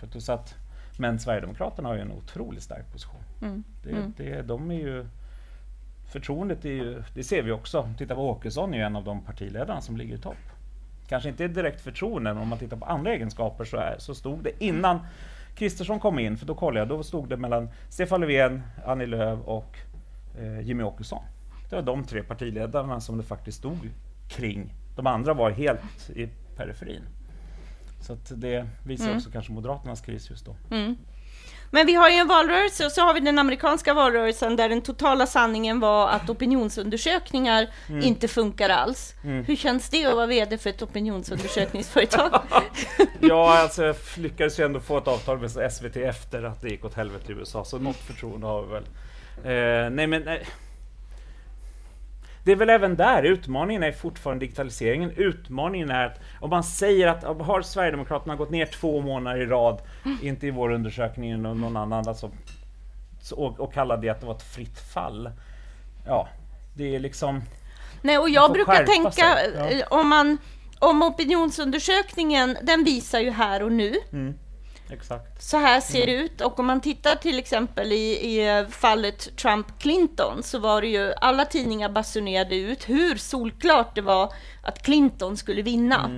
För 0.00 0.20
så 0.20 0.32
att, 0.32 0.54
men 0.98 1.18
Sverigedemokraterna 1.18 1.88
har 1.88 1.94
ju 1.94 2.00
en 2.00 2.12
otroligt 2.12 2.62
stark 2.62 2.92
position. 2.92 3.20
Mm. 3.42 3.64
Det, 3.82 3.90
Mm. 3.90 4.12
det, 4.16 4.42
de 4.42 4.70
är 4.70 4.74
ju, 4.74 5.06
förtroendet 6.12 6.64
är 6.64 6.68
ju, 6.68 7.02
det 7.14 7.24
ser 7.24 7.42
vi 7.42 7.50
också. 7.50 7.88
Titta 7.98 8.14
på 8.14 8.30
Åkesson 8.30 8.74
är 8.74 8.78
ju 8.78 8.84
en 8.84 8.96
av 8.96 9.04
de 9.04 9.20
partiledarna 9.22 9.80
som 9.80 9.96
ligger 9.96 10.14
i 10.14 10.18
topp. 10.18 10.36
Kanske 11.08 11.28
inte 11.28 11.48
direkt 11.48 11.80
förtroende, 11.80 12.34
men 12.34 12.42
om 12.42 12.48
man 12.48 12.58
tittar 12.58 12.76
på 12.76 12.84
andra 12.84 13.14
egenskaper 13.14 13.64
så, 13.64 13.76
är, 13.76 13.96
så 13.98 14.14
stod 14.14 14.42
det 14.44 14.64
innan 14.64 15.00
Kristersson 15.54 16.00
kom 16.00 16.18
in, 16.18 16.36
för 16.36 16.46
då 16.46 16.54
kollade 16.54 16.80
jag, 16.80 16.88
då 16.88 17.02
stod 17.02 17.28
det 17.28 17.36
mellan 17.36 17.68
Stefan 17.88 18.20
Löfven, 18.20 18.62
Annie 18.86 19.06
Lööf 19.06 19.40
och 19.44 19.76
eh, 20.38 20.60
Jimmy 20.60 20.82
Åkesson. 20.82 21.22
Det 21.70 21.76
var 21.76 21.82
de 21.82 22.04
tre 22.04 22.22
partiledarna 22.22 23.00
som 23.00 23.16
det 23.18 23.22
faktiskt 23.24 23.58
stod 23.58 23.90
kring. 24.28 24.74
De 24.96 25.06
andra 25.06 25.34
var 25.34 25.50
helt 25.50 26.10
i 26.16 26.28
periferin. 26.56 27.02
Så 28.00 28.16
det 28.28 28.66
visar 28.84 29.04
Mm. 29.04 29.16
också 29.16 29.30
kanske 29.30 29.52
Moderaternas 29.52 30.00
kris 30.00 30.30
just 30.30 30.44
då. 30.46 30.56
Mm. 30.70 30.96
Men 31.70 31.86
vi 31.86 31.94
har 31.94 32.08
ju 32.08 32.14
en 32.14 32.28
valrörelse 32.28 32.86
och 32.86 32.92
så 32.92 33.00
har 33.00 33.14
vi 33.14 33.20
den 33.20 33.38
amerikanska 33.38 33.94
valrörelsen 33.94 34.56
där 34.56 34.68
den 34.68 34.82
totala 34.82 35.26
sanningen 35.26 35.80
var 35.80 36.08
att 36.08 36.30
opinionsundersökningar 36.30 37.66
inte 38.02 38.28
funkar 38.28 38.68
alls. 38.70 39.14
Mm. 39.24 39.44
Hur 39.44 39.56
känns 39.56 39.90
det 39.90 40.06
att 40.06 40.14
vara 40.16 40.26
VD 40.26 40.58
för 40.58 40.70
ett 40.70 40.82
opinionsundersökningsföretag? 40.82 42.40
Ja, 43.20 43.58
alltså 43.58 43.84
jag 43.84 43.96
lyckades 44.16 44.60
ju 44.60 44.64
ändå 44.64 44.80
få 44.80 44.98
ett 44.98 45.08
avtal 45.08 45.38
med 45.38 45.72
SVT 45.72 45.96
efter 45.96 46.42
att 46.42 46.62
det 46.62 46.68
gick 46.68 46.84
åt 46.84 46.94
helvete 46.94 47.32
i 47.32 47.34
USA, 47.34 47.64
så 47.64 47.78
något 47.78 47.96
förtroende 47.96 48.46
har 48.46 48.62
vi 48.62 48.72
väl. 48.72 48.84
Eh, 49.44 49.90
nej 49.90 50.06
men, 50.06 50.22
nej. 50.22 50.46
Det 52.44 52.52
är 52.52 52.56
väl 52.56 52.70
även 52.70 52.96
där, 52.96 53.22
utmaningen 53.22 53.82
är 53.82 53.92
fortfarande 53.92 54.44
digitaliseringen. 54.44 55.10
Utmaningen 55.16 55.90
är 55.90 56.06
att 56.06 56.20
om 56.40 56.50
man 56.50 56.64
säger 56.64 57.06
att 57.06 57.22
har 57.24 57.62
Sverigedemokraterna 57.62 58.36
gått 58.36 58.50
ner 58.50 58.66
två 58.66 59.00
månader 59.00 59.40
i 59.40 59.46
rad, 59.46 59.82
inte 60.22 60.46
i 60.46 60.50
vår 60.50 60.72
undersökning 60.72 61.30
eller 61.30 61.54
någon 61.54 61.76
annan, 61.76 62.08
alltså, 62.08 62.30
så- 63.22 63.36
och, 63.36 63.60
och 63.60 63.72
kallar 63.72 63.96
det 63.96 64.08
att 64.08 64.20
det 64.20 64.26
var 64.26 64.34
ett 64.34 64.54
fritt 64.54 64.78
fall. 64.94 65.30
Ja, 66.06 66.28
det 66.76 66.94
är 66.96 67.00
liksom... 67.00 67.42
Nej, 68.02 68.18
och 68.18 68.28
jag 68.30 68.52
brukar 68.52 68.84
tänka, 68.86 69.38
ja. 69.56 69.68
eh, 69.70 69.84
om 69.90 70.08
man 70.08 70.38
om 70.78 71.02
opinionsundersökningen, 71.02 72.56
den 72.62 72.84
visar 72.84 73.18
ju 73.20 73.30
här 73.30 73.62
och 73.62 73.72
nu. 73.72 73.94
Mm, 74.12 74.34
exakt. 74.90 75.42
Så 75.42 75.56
här 75.56 75.80
ser 75.80 76.06
det 76.06 76.12
ut. 76.12 76.40
Och 76.40 76.58
om 76.58 76.66
man 76.66 76.80
tittar 76.80 77.14
till 77.14 77.38
exempel 77.38 77.92
i, 77.92 78.10
i 78.10 78.66
fallet 78.70 79.28
Trump-Clinton 79.36 80.42
så 80.42 80.58
var 80.58 80.80
det 80.80 80.88
ju 80.88 81.12
alla 81.20 81.44
tidningar 81.44 81.88
basunerade 81.88 82.56
ut 82.56 82.88
hur 82.88 83.16
solklart 83.16 83.94
det 83.94 84.02
var 84.02 84.32
att 84.62 84.82
Clinton 84.82 85.36
skulle 85.36 85.62
vinna. 85.62 86.10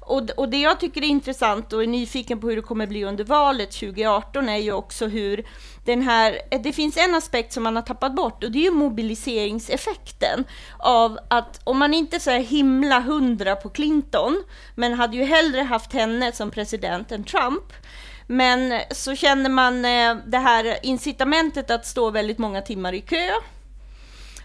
Och, 0.00 0.22
d- 0.26 0.32
och 0.36 0.48
det 0.48 0.60
jag 0.60 0.80
tycker 0.80 1.02
är 1.02 1.06
intressant 1.06 1.72
och 1.72 1.82
är 1.82 1.86
nyfiken 1.86 2.40
på 2.40 2.48
hur 2.48 2.56
det 2.56 2.62
kommer 2.62 2.86
bli 2.86 3.04
under 3.04 3.24
valet 3.24 3.70
2018 3.70 4.48
är 4.48 4.56
ju 4.56 4.72
också 4.72 5.06
hur 5.06 5.46
den 5.84 6.02
här, 6.02 6.38
det 6.62 6.72
finns 6.72 6.96
en 6.96 7.14
aspekt 7.14 7.52
som 7.52 7.62
man 7.62 7.76
har 7.76 7.82
tappat 7.82 8.14
bort 8.14 8.44
och 8.44 8.50
det 8.52 8.58
är 8.58 8.62
ju 8.62 8.70
mobiliseringseffekten 8.70 10.44
av 10.78 11.18
att 11.30 11.60
om 11.64 11.78
man 11.78 11.94
inte 11.94 12.20
så 12.20 12.30
himla 12.30 13.00
hundra 13.00 13.56
på 13.56 13.68
Clinton, 13.68 14.44
men 14.74 14.94
hade 14.94 15.16
ju 15.16 15.24
hellre 15.24 15.60
haft 15.60 15.92
henne 15.92 16.32
som 16.32 16.50
president 16.50 17.12
än 17.12 17.24
Trump, 17.24 17.64
Men 18.30 18.80
så 18.90 19.14
känner 19.14 19.50
man 19.50 19.84
eh, 19.84 20.16
det 20.26 20.38
här 20.38 20.78
incitamentet 20.82 21.70
att 21.70 21.86
stå 21.86 22.10
väldigt 22.10 22.38
många 22.38 22.60
timmar 22.60 22.92
i 22.92 23.00
kö. 23.00 23.30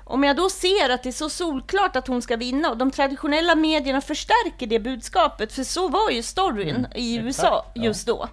Om 0.06 0.24
jag 0.24 0.36
då 0.36 0.50
ser 0.50 0.90
att 0.90 1.04
det 1.04 1.10
är 1.10 1.14
så 1.14 1.30
solklart 1.30 1.96
att 1.96 2.08
hon 2.08 2.22
ska 2.22 2.38
vinna 2.38 2.70
och 2.70 2.78
de 2.78 2.92
traditionella 2.92 3.56
medierna 3.56 4.02
förstärker 4.02 4.68
det 4.68 4.80
budskapet, 4.80 5.54
för 5.54 5.64
så 5.64 5.88
var 5.88 6.10
ju 6.10 6.24
storyn 6.24 6.76
Mm, 6.76 6.92
i 6.96 7.16
USA 7.16 7.66
just 7.76 8.08
då. 8.08 8.28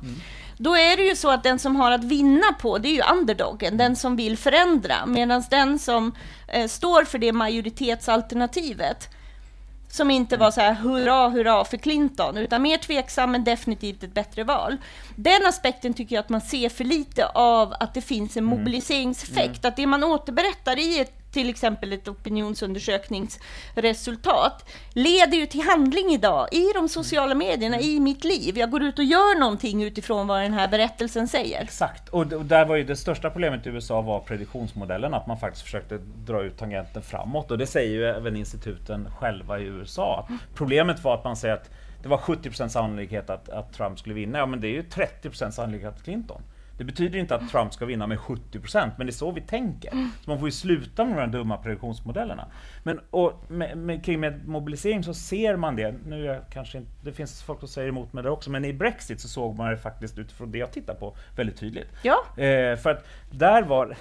Då 0.56 0.76
är 0.76 0.96
det 0.96 1.02
ju 1.02 1.16
så 1.16 1.30
att 1.30 1.42
den 1.42 1.58
som 1.58 1.76
har 1.76 1.92
att 1.92 2.04
vinna 2.04 2.52
på, 2.60 2.78
det 2.78 2.88
är 2.88 2.94
ju 2.94 3.02
underdogen, 3.18 3.76
den 3.76 3.96
som 3.96 4.16
vill 4.16 4.38
förändra, 4.38 5.06
medan 5.06 5.44
den 5.50 5.78
som 5.78 6.14
eh, 6.48 6.66
står 6.68 7.04
för 7.04 7.18
det 7.18 7.32
majoritetsalternativet, 7.32 9.08
som 9.90 10.10
inte 10.10 10.36
var 10.36 10.50
så 10.50 10.60
här 10.60 10.74
hurra, 10.74 11.28
hurra 11.28 11.64
för 11.64 11.76
Clinton, 11.76 12.36
utan 12.36 12.62
mer 12.62 12.78
tveksam 12.78 13.32
men 13.32 13.44
definitivt 13.44 14.02
ett 14.02 14.14
bättre 14.14 14.44
val. 14.44 14.76
Den 15.16 15.46
aspekten 15.46 15.94
tycker 15.94 16.16
jag 16.16 16.22
att 16.22 16.28
man 16.28 16.40
ser 16.40 16.68
för 16.68 16.84
lite 16.84 17.26
av 17.26 17.74
att 17.80 17.94
det 17.94 18.00
finns 18.00 18.36
en 18.36 18.44
mobiliseringseffekt, 18.44 19.64
att 19.64 19.76
det 19.76 19.86
man 19.86 20.04
återberättar 20.04 20.78
i 20.78 21.00
ett 21.00 21.19
till 21.30 21.50
exempel 21.50 21.92
ett 21.92 22.08
opinionsundersökningsresultat 22.08 24.68
leder 24.92 25.36
ju 25.36 25.46
till 25.46 25.62
handling 25.62 26.10
idag 26.10 26.48
i 26.52 26.72
de 26.74 26.88
sociala 26.88 27.34
medierna, 27.34 27.80
i 27.80 28.00
mitt 28.00 28.24
liv. 28.24 28.58
Jag 28.58 28.70
går 28.70 28.82
ut 28.82 28.98
och 28.98 29.04
gör 29.04 29.40
någonting 29.40 29.82
utifrån 29.82 30.26
vad 30.26 30.42
den 30.42 30.52
här 30.52 30.68
berättelsen 30.68 31.28
säger. 31.28 31.62
Exakt, 31.62 32.08
och, 32.08 32.26
där 32.26 32.66
var 32.66 32.76
ju 32.76 32.84
det 32.84 32.96
största 32.96 33.30
problemet 33.30 33.66
i 33.66 33.70
USA 33.70 34.00
var 34.00 34.20
prediktionsmodellen, 34.20 35.14
att 35.14 35.26
man 35.26 35.38
faktiskt 35.38 35.64
försökte 35.64 35.98
dra 36.26 36.42
ut 36.42 36.58
tangenten 36.58 37.02
framåt. 37.02 37.50
Och 37.50 37.58
det 37.58 37.66
säger 37.66 37.90
ju 37.90 38.04
även 38.04 38.36
instituten 38.36 39.08
själva 39.18 39.58
i 39.58 39.62
USA. 39.62 40.28
Problemet 40.54 41.04
var 41.04 41.14
att 41.14 41.24
man 41.24 41.36
säger 41.36 41.54
att 41.54 41.70
det 42.02 42.08
var 42.08 42.18
70% 42.18 42.68
sannolikhet 42.68 43.30
att, 43.30 43.48
att 43.48 43.72
Trump 43.72 43.98
skulle 43.98 44.14
vinna. 44.14 44.38
Ja, 44.38 44.46
men 44.46 44.60
det 44.60 44.68
är 44.68 44.72
ju 44.72 44.82
30% 44.82 45.50
sannolikhet 45.50 45.94
att 45.94 46.04
Clinton. 46.04 46.42
Det 46.80 46.84
betyder 46.84 47.18
inte 47.18 47.34
att 47.34 47.50
Trump 47.50 47.74
ska 47.74 47.84
vinna 47.84 48.06
med 48.06 48.18
70%, 48.18 48.90
men 48.96 49.06
det 49.06 49.10
är 49.10 49.14
så 49.14 49.30
vi 49.30 49.40
tänker. 49.40 49.90
Så 49.90 50.30
man 50.30 50.38
får 50.38 50.48
ju 50.48 50.52
sluta 50.52 51.04
med 51.04 51.16
de 51.16 51.20
här 51.20 51.26
dumma 51.26 51.56
prediktionsmodellerna. 51.56 52.46
Men 52.82 53.00
och 53.10 53.44
med, 53.48 53.78
med, 53.78 54.04
kring 54.04 54.20
med 54.20 54.48
mobilisering 54.48 55.04
så 55.04 55.14
ser 55.14 55.56
man 55.56 55.76
det, 55.76 55.94
nu 56.06 56.30
är 56.30 56.42
kanske 56.52 56.78
inte, 56.78 56.90
det 57.02 57.12
finns 57.12 57.42
folk 57.42 57.58
som 57.58 57.68
säger 57.68 57.88
emot 57.88 58.12
mig 58.12 58.22
där 58.22 58.30
också, 58.30 58.50
men 58.50 58.64
i 58.64 58.72
Brexit 58.72 59.20
så 59.20 59.28
såg 59.28 59.56
man 59.56 59.70
det 59.70 59.76
faktiskt 59.76 60.18
utifrån 60.18 60.50
det 60.50 60.58
jag 60.58 60.72
tittar 60.72 60.94
på 60.94 61.16
väldigt 61.36 61.56
tydligt. 61.56 61.88
Ja, 62.02 62.16
Eh, 62.36 62.76
för 62.76 62.90
att 62.90 63.06
där 63.30 63.62
var, 63.62 63.96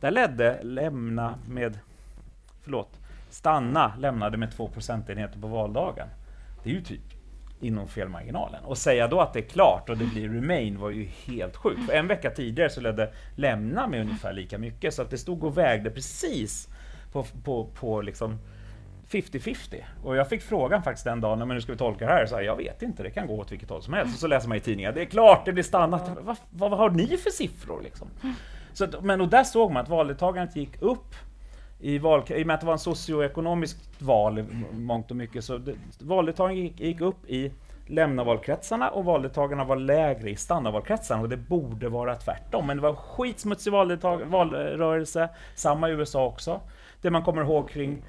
där 0.00 0.10
ledde 0.10 0.62
lämna 0.62 1.34
med, 1.48 1.78
förlåt, 2.62 3.00
stanna 3.30 3.92
lämnade 3.98 4.36
med 4.36 4.52
2 4.52 4.68
procentenheter 4.68 5.40
på 5.40 5.46
valdagen. 5.46 6.08
Det 6.62 6.70
är 6.70 6.74
ju 6.74 6.82
typ 6.82 7.17
inom 7.60 7.88
felmarginalen. 7.88 8.64
Och 8.64 8.78
säga 8.78 9.08
då 9.08 9.20
att 9.20 9.32
det 9.32 9.38
är 9.38 9.48
klart 9.48 9.90
och 9.90 9.96
det 9.96 10.04
blir 10.04 10.28
Remain 10.28 10.78
var 10.78 10.90
ju 10.90 11.04
helt 11.04 11.56
sjukt. 11.56 11.86
För 11.86 11.92
en 11.92 12.06
vecka 12.06 12.30
tidigare 12.30 12.70
så 12.70 12.80
ledde 12.80 13.12
Lämna 13.34 13.86
med 13.86 14.00
ungefär 14.00 14.32
lika 14.32 14.58
mycket, 14.58 14.94
så 14.94 15.02
att 15.02 15.10
det 15.10 15.18
stod 15.18 15.44
och 15.44 15.58
vägde 15.58 15.90
precis 15.90 16.68
på, 17.12 17.24
på, 17.44 17.64
på 17.64 18.00
liksom 18.00 18.38
50-50. 19.10 19.84
Och 20.04 20.16
jag 20.16 20.28
fick 20.28 20.42
frågan 20.42 20.82
faktiskt 20.82 21.04
den 21.04 21.20
dagen, 21.20 21.38
men 21.38 21.50
hur 21.50 21.60
ska 21.60 21.72
vi 21.72 21.78
tolka 21.78 22.06
det 22.06 22.12
här? 22.12 22.26
Så 22.26 22.34
här, 22.34 22.42
jag 22.42 22.56
vet 22.56 22.82
inte, 22.82 23.02
det 23.02 23.10
kan 23.10 23.26
gå 23.26 23.38
åt 23.38 23.52
vilket 23.52 23.70
håll 23.70 23.82
som 23.82 23.94
helst. 23.94 24.14
Och 24.14 24.20
så 24.20 24.26
läser 24.26 24.48
man 24.48 24.58
i 24.58 24.60
tidningar, 24.60 24.92
det 24.92 25.00
är 25.00 25.04
klart, 25.04 25.44
det 25.44 25.52
blir 25.52 25.64
stannat. 25.64 26.10
Vad, 26.20 26.36
vad, 26.50 26.70
vad 26.70 26.78
har 26.78 26.90
ni 26.90 27.16
för 27.16 27.30
siffror 27.30 27.82
liksom? 27.82 28.08
Så 28.72 28.84
att, 28.84 29.04
men 29.04 29.20
och 29.20 29.28
där 29.28 29.44
såg 29.44 29.70
man 29.72 29.82
att 29.82 29.88
valdeltagandet 29.88 30.56
gick 30.56 30.82
upp 30.82 31.14
i, 31.80 31.98
val, 31.98 32.22
i 32.28 32.42
och 32.42 32.46
med 32.46 32.54
att 32.54 32.60
det 32.60 32.66
var 32.66 32.72
en 32.72 32.78
socioekonomiskt 32.78 34.02
val 34.02 34.38
i 34.38 34.44
mångt 34.72 35.10
och 35.10 35.16
mycket, 35.16 35.44
så 35.44 35.58
det, 35.58 35.74
valdeltagandet 35.98 36.64
gick, 36.64 36.80
gick 36.80 37.00
upp 37.00 37.26
i 37.26 37.52
lämna-valkretsarna 37.86 38.90
och 38.90 39.04
valdeltagarna 39.04 39.64
var 39.64 39.76
lägre 39.76 40.30
i 40.30 40.36
stanna-valkretsarna 40.36 41.22
och 41.22 41.28
det 41.28 41.36
borde 41.36 41.88
vara 41.88 42.14
tvärtom. 42.14 42.66
Men 42.66 42.76
det 42.76 42.82
var 42.82 42.94
skitsmutsig 42.94 43.72
valdeltag- 43.72 44.24
valrörelse, 44.24 45.28
samma 45.54 45.88
i 45.88 45.92
USA 45.92 46.26
också. 46.26 46.60
Det 47.02 47.10
man 47.10 47.22
kommer 47.22 47.42
ihåg 47.42 47.68
kring, 47.70 48.02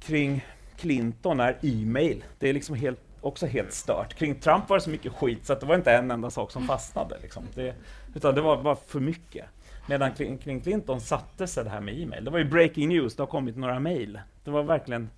kring 0.00 0.44
Clinton 0.76 1.40
är 1.40 1.58
e-mail. 1.62 2.24
Det 2.38 2.48
är 2.48 2.52
liksom 2.52 2.74
helt, 2.74 3.00
också 3.20 3.46
helt 3.46 3.72
stört. 3.72 4.14
Kring 4.14 4.34
Trump 4.34 4.68
var 4.68 4.76
det 4.76 4.82
så 4.82 4.90
mycket 4.90 5.12
skit 5.12 5.46
så 5.46 5.52
att 5.52 5.60
det 5.60 5.66
var 5.66 5.74
inte 5.74 5.92
en 5.92 6.10
enda 6.10 6.30
sak 6.30 6.50
som 6.50 6.66
fastnade. 6.66 7.16
Liksom. 7.22 7.42
Det, 7.54 7.74
utan 8.14 8.34
det 8.34 8.40
var 8.40 8.62
bara 8.62 8.76
för 8.76 9.00
mycket. 9.00 9.44
Medan 9.86 10.12
kring, 10.14 10.38
Clinton 10.60 11.00
satte 11.00 11.46
sig 11.46 11.64
det 11.64 11.70
här 11.70 11.80
med 11.80 12.00
e-mail. 12.00 12.24
Det 12.24 12.30
var 12.30 12.38
ju 12.38 12.44
breaking 12.44 12.88
news, 12.88 13.16
det 13.16 13.22
har 13.22 13.26
kommit 13.26 13.56
några 13.56 13.80
mail. 13.80 14.20
Det 14.44 14.50
var 14.50 14.62
verkligen, 14.62 15.10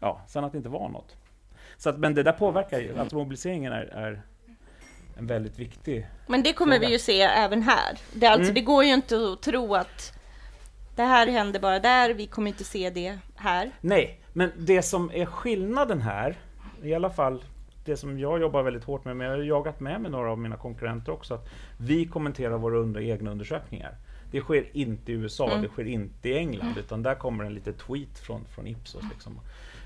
ja, 0.00 0.20
sen 0.28 0.44
att 0.44 0.52
det 0.52 0.58
inte 0.58 0.68
var 0.70 0.88
något. 0.88 1.16
Så 1.76 1.88
att, 1.90 1.98
men 1.98 2.14
det 2.14 2.22
där 2.22 2.32
påverkar 2.32 2.78
ju, 2.80 2.98
att 2.98 3.12
mobiliseringen 3.12 3.72
är, 3.72 3.82
är 3.84 4.22
en 5.18 5.26
väldigt 5.26 5.58
viktig 5.58 6.06
men 6.26 6.42
det 6.42 6.52
kommer 6.52 6.76
Fråga. 6.76 6.86
vi 6.86 6.92
ju 6.92 6.98
se 6.98 7.20
även 7.22 7.62
här. 7.62 7.98
Det, 8.14 8.26
alltså, 8.26 8.42
Mm. 8.42 8.54
det 8.54 8.60
går 8.60 8.84
ju 8.84 8.94
inte 8.94 9.16
att 9.32 9.42
tro 9.42 9.74
att 9.74 10.12
det 10.96 11.02
här 11.02 11.26
händer 11.26 11.60
bara 11.60 11.78
där, 11.78 12.10
vi 12.14 12.26
kommer 12.26 12.48
inte 12.48 12.64
se 12.64 12.90
det 12.90 13.18
här. 13.36 13.70
Nej, 13.80 14.20
men 14.32 14.52
det 14.58 14.82
som 14.82 15.10
är 15.14 15.26
skillnaden 15.26 16.00
här, 16.00 16.36
i 16.82 16.94
alla 16.94 17.10
fall 17.10 17.44
det 17.88 17.96
som 17.96 18.18
jag 18.18 18.40
jobbar 18.40 18.62
väldigt 18.62 18.84
hårt 18.84 19.04
med, 19.04 19.16
men 19.16 19.26
jag 19.26 19.36
har 19.36 19.42
jagat 19.42 19.80
med 19.80 20.00
med 20.00 20.10
några 20.10 20.30
av 20.30 20.38
mina 20.38 20.56
konkurrenter 20.56 21.12
också, 21.12 21.34
att 21.34 21.48
vi 21.76 22.06
kommenterar 22.06 22.58
våra 22.58 22.78
under, 22.78 23.00
egna 23.00 23.30
undersökningar. 23.30 23.94
Det 24.30 24.40
sker 24.40 24.66
inte 24.72 25.12
i 25.12 25.14
USA, 25.14 25.50
Mm. 25.50 25.62
det 25.62 25.68
sker 25.68 25.84
inte 25.84 26.28
i 26.28 26.38
England, 26.38 26.74
utan 26.78 27.02
där 27.02 27.14
kommer 27.14 27.44
en 27.44 27.54
liten 27.54 27.74
tweet 27.74 28.18
från, 28.18 28.44
från 28.44 28.66
Ipsos. 28.66 29.02
Liksom. 29.12 29.40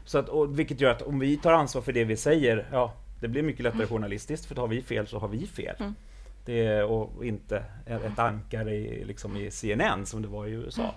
Så 0.04 0.18
att, 0.18 0.28
och, 0.28 0.58
vilket 0.58 0.80
gör 0.80 0.90
att 0.90 1.02
om 1.02 1.18
vi 1.18 1.36
tar 1.36 1.52
ansvar 1.52 1.82
för 1.82 1.92
det 1.92 2.04
vi 2.04 2.16
säger, 2.16 2.66
ja, 2.72 2.92
det 3.20 3.28
blir 3.28 3.42
mycket 3.42 3.62
lättare 3.62 3.86
journalistiskt, 3.86 4.46
för 4.46 4.54
har 4.54 4.68
vi 4.68 4.82
fel 4.82 5.06
så 5.06 5.18
har 5.18 5.28
vi 5.28 5.46
fel. 5.46 5.76
Mm. 5.78 5.94
Det 6.44 6.82
och 6.82 7.24
inte 7.24 7.64
ett 7.86 8.18
ankare 8.18 8.74
i, 8.74 9.04
liksom 9.04 9.36
i 9.36 9.50
CNN 9.50 10.06
som 10.06 10.22
det 10.22 10.28
var 10.28 10.46
i 10.46 10.50
USA. 10.50 10.94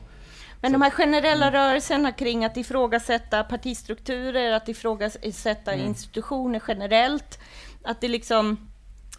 Men 0.61 0.71
Så- 0.71 0.73
de 0.77 0.81
här 0.81 0.89
generella 0.91 1.51
rörelserna 1.51 2.11
kring 2.11 2.45
att 2.45 2.57
ifrågasätta 2.57 3.43
partistrukturer, 3.43 4.51
att 4.51 4.69
ifrågasätta 4.69 5.73
Mm. 5.73 5.85
institutioner 5.87 6.61
generellt, 6.67 7.39
att 7.83 8.01
det 8.01 8.07
liksom 8.07 8.69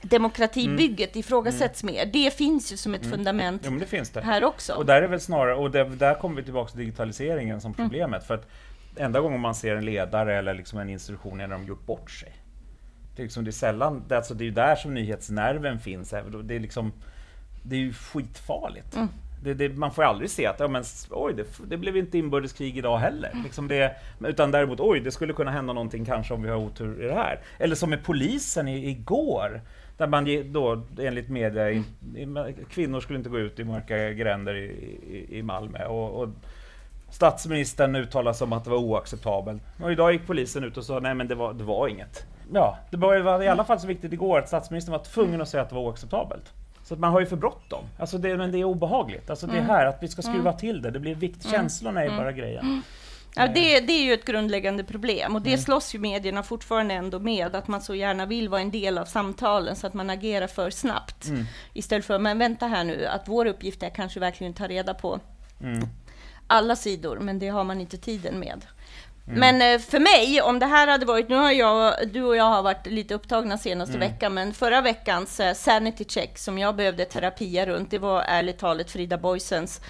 demokratibygget 0.02 1.16
ifrågasätts 1.16 1.84
mer. 1.84 2.06
Det 2.06 2.34
finns 2.36 2.72
ju 2.72 2.76
som 2.76 2.94
ett 2.94 3.10
fundament 3.10 3.62
Ja, 3.64 3.70
men 3.70 3.80
det 3.80 3.86
finns 3.86 4.10
det. 4.10 4.20
här 4.20 4.44
också. 4.44 4.72
Och 4.74 4.86
där 4.86 5.02
är 5.02 5.08
väl 5.08 5.20
snarare, 5.20 5.54
och 5.54 5.70
där, 5.70 5.84
där 5.84 6.14
kommer 6.14 6.36
vi 6.36 6.42
tillbaka 6.42 6.70
till 6.70 6.80
digitaliseringen 6.80 7.60
som 7.60 7.74
problemet. 7.74 8.24
För 8.26 8.34
att 8.34 8.46
enda 8.96 9.20
gången 9.20 9.40
man 9.40 9.54
ser 9.54 9.76
en 9.76 9.84
ledare 9.84 10.38
eller 10.38 10.54
liksom 10.54 10.78
en 10.78 10.90
institution 10.90 11.40
är 11.40 11.46
när 11.46 11.56
de 11.58 11.66
gjort 11.66 11.86
bort 11.86 12.10
sig. 12.10 12.32
Det 13.16 13.22
är, 13.22 13.24
liksom, 13.24 13.44
det 13.44 13.50
är 13.50 13.52
sällan, 13.52 14.04
det, 14.08 14.14
är 14.14 14.16
alltså, 14.16 14.34
det 14.34 14.46
är 14.46 14.50
där 14.50 14.76
som 14.76 14.94
nyhetsnerven 14.94 15.78
finns. 15.80 16.10
Det 16.44 16.54
är 16.54 16.60
liksom, 16.60 16.92
det 17.62 17.76
är 17.76 17.80
ju 17.80 17.92
skitfarligt. 17.92 18.96
Det, 19.42 19.54
det, 19.54 19.68
man 19.68 19.90
får 19.90 20.04
ju 20.04 20.10
aldrig 20.10 20.30
se 20.30 20.46
att, 20.46 20.60
ja, 20.60 20.68
men, 20.68 20.84
oj, 21.10 21.34
det, 21.34 21.46
det 21.66 21.76
blev 21.76 21.96
inte 21.96 22.18
inbördeskrig 22.18 22.78
idag 22.78 22.98
heller. 22.98 23.30
Liksom 23.44 23.68
det, 23.68 23.96
utan 24.26 24.50
däremot, 24.50 24.80
oj, 24.80 25.00
det 25.00 25.10
skulle 25.10 25.32
kunna 25.32 25.50
hända 25.50 25.72
någonting 25.72 26.04
kanske 26.04 26.34
om 26.34 26.42
vi 26.42 26.48
har 26.48 26.56
otur 26.56 27.02
i 27.04 27.06
det 27.06 27.14
här. 27.14 27.38
Eller 27.58 27.74
som 27.74 27.90
med 27.90 28.04
polisen 28.04 28.68
i, 28.68 28.90
igår. 28.90 29.60
Där 29.96 30.06
man 30.06 30.52
då, 30.52 30.82
enligt 31.00 31.28
media, 31.28 31.70
in, 31.70 31.84
i- 32.16 32.64
kvinnor 32.70 33.00
skulle 33.00 33.18
inte 33.18 33.30
gå 33.30 33.38
ut 33.38 33.58
i 33.58 33.64
mörka 33.64 34.10
gränder 34.12 34.54
i, 34.54 34.64
i, 35.10 35.38
i 35.38 35.42
Malmö. 35.42 35.84
Och, 35.86 36.22
och 36.22 36.28
statsministern 37.10 37.96
uttalade 37.96 38.36
sig 38.36 38.44
om 38.44 38.52
att 38.52 38.64
det 38.64 38.70
var 38.70 38.78
oacceptabelt. 38.78 39.62
Och 39.82 39.92
idag 39.92 40.12
gick 40.12 40.26
polisen 40.26 40.64
ut 40.64 40.76
och 40.76 40.84
sa 40.84 40.98
nej 41.00 41.14
men 41.14 41.28
det 41.28 41.34
var, 41.34 41.52
det 41.52 41.64
var 41.64 41.88
inget. 41.88 42.26
Ja, 42.52 42.78
det 42.90 42.96
var 42.96 43.42
i 43.42 43.48
alla 43.48 43.64
fall 43.64 43.80
så 43.80 43.86
viktigt 43.86 44.12
igår 44.12 44.38
att 44.38 44.48
statsministern 44.48 44.92
var 44.92 45.04
tvungen 45.04 45.40
att 45.40 45.48
säga 45.48 45.62
att 45.62 45.68
det 45.68 45.74
var 45.74 45.82
oacceptabelt. 45.82 46.52
Så 46.88 46.94
att 46.94 47.00
man 47.00 47.12
har 47.12 47.20
ju 47.20 47.26
för 47.26 47.36
bråttom. 47.36 47.84
Alltså 47.98 48.18
det, 48.18 48.36
men 48.36 48.52
det 48.52 48.58
är 48.58 48.64
obehagligt. 48.64 49.30
Alltså 49.30 49.46
det 49.46 49.60
här 49.60 49.86
att 49.86 49.98
vi 50.02 50.08
ska 50.08 50.22
skruva 50.22 50.52
till 50.52 50.82
det. 50.82 50.90
Det 50.90 50.98
blir 51.00 51.14
viktigt. 51.14 51.50
Känslorna 51.50 52.04
är 52.04 52.08
bara 52.08 52.32
grejen. 52.32 52.82
Ja, 53.38 53.46
det, 53.46 53.80
det 53.80 53.92
är 53.92 54.04
ju 54.04 54.12
ett 54.12 54.24
grundläggande 54.24 54.84
problem 54.84 55.34
och 55.36 55.42
det 55.42 55.50
Mm. 55.50 55.60
slåss 55.60 55.94
ju 55.94 55.98
medierna 55.98 56.42
fortfarande 56.42 56.94
ändå 56.94 57.18
med, 57.18 57.54
att 57.56 57.68
man 57.68 57.80
så 57.82 57.94
gärna 57.94 58.26
vill 58.26 58.48
vara 58.48 58.60
en 58.60 58.70
del 58.70 58.98
av 58.98 59.04
samtalen 59.04 59.76
så 59.76 59.86
att 59.86 59.94
man 59.94 60.10
agerar 60.10 60.46
för 60.46 60.70
snabbt. 60.70 61.26
Mm. 61.26 61.44
Istället 61.72 62.04
för, 62.06 62.18
men 62.18 62.38
vänta 62.38 62.66
här 62.66 62.84
nu, 62.84 63.06
att 63.06 63.28
vår 63.28 63.46
uppgift 63.46 63.82
är 63.82 63.90
kanske 63.90 64.20
verkligen 64.20 64.54
ta 64.54 64.66
reda 64.66 64.94
på 64.94 65.20
Mm. 65.62 65.88
alla 66.46 66.76
sidor, 66.76 67.18
men 67.20 67.38
det 67.38 67.48
har 67.48 67.64
man 67.64 67.80
inte 67.80 67.96
tiden 67.96 68.38
med. 68.38 68.66
Mm. 69.28 69.40
Men 69.40 69.75
eh, 69.75 69.80
för 69.80 69.99
mig, 70.00 70.42
om 70.42 70.59
det 70.59 70.66
här 70.66 70.87
hade 70.87 71.06
varit, 71.06 71.28
nu 71.28 71.37
har 71.37 71.52
jag, 71.52 71.95
du 72.12 72.23
och 72.23 72.37
jag 72.37 72.45
har 72.45 72.62
varit 72.62 72.87
lite 72.87 73.14
upptagna 73.14 73.59
senaste 73.59 73.97
Mm. 73.97 74.09
veckan, 74.11 74.35
men 74.35 74.54
förra 74.54 74.80
veckans 74.80 75.40
eh, 75.40 75.54
sanity 75.54 76.04
check 76.04 76.38
som 76.38 76.59
jag 76.59 76.76
behövde 76.76 77.04
terapia 77.04 77.66
runt, 77.66 77.90
det 77.90 77.99
var 77.99 78.23
ärligt 78.23 78.59
talat 78.59 78.90
Frida 78.90 79.18
Boisens 79.18 79.80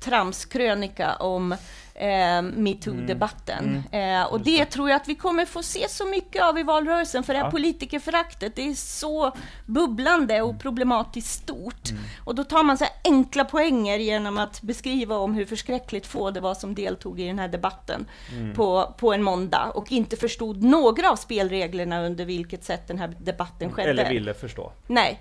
tramskrönika 0.00 1.14
om 1.16 1.56
eh, 1.98 2.42
metoo-debatten. 2.42 3.82
Eh, 3.92 4.22
och 4.32 4.40
det, 4.40 4.64
tror 4.64 4.88
jag 4.90 4.96
att 4.96 5.08
vi 5.08 5.14
kommer 5.14 5.44
få 5.44 5.62
se 5.62 5.88
så 5.88 6.06
mycket 6.06 6.42
av 6.42 6.58
i 6.58 6.62
valrörelsen, 6.62 7.22
för 7.22 7.32
det 7.32 7.38
här 7.38 7.46
Ja. 7.46 7.50
politikerföraktet, 7.50 8.56
det 8.56 8.68
är 8.70 8.74
så 8.74 9.32
bubblande 9.66 10.42
och 10.42 10.60
problematiskt 10.60 11.42
stort. 11.42 11.88
Och 12.24 12.34
då 12.34 12.44
tar 12.44 12.62
man 12.62 12.78
så 12.78 12.84
här 12.84 12.92
enkla 13.04 13.44
poänger 13.44 13.98
genom 13.98 14.38
att 14.38 14.62
beskriva 14.62 15.16
om 15.16 15.34
hur 15.34 15.46
förskräckligt 15.46 16.06
få 16.06 16.30
det 16.30 16.40
var 16.40 16.54
som 16.54 16.74
deltog 16.74 17.20
i 17.20 17.26
den 17.26 17.38
här 17.38 17.48
debatten 17.48 18.06
på, 18.54 18.94
på 18.98 19.12
en 19.12 19.22
måndag 19.22 19.70
och 19.74 19.92
inte 19.92 20.16
förstod 20.16 20.62
några 20.62 21.10
av 21.10 21.16
spelreglerna 21.16 22.02
under 22.02 22.24
vilket 22.24 22.64
sätt 22.64 22.88
den 22.88 22.98
här 22.98 23.14
debatten 23.18 23.72
skedde. 23.72 23.90
Eller 23.90 24.08
ville 24.08 24.34
förstå. 24.34 24.72
Nej. 24.86 25.20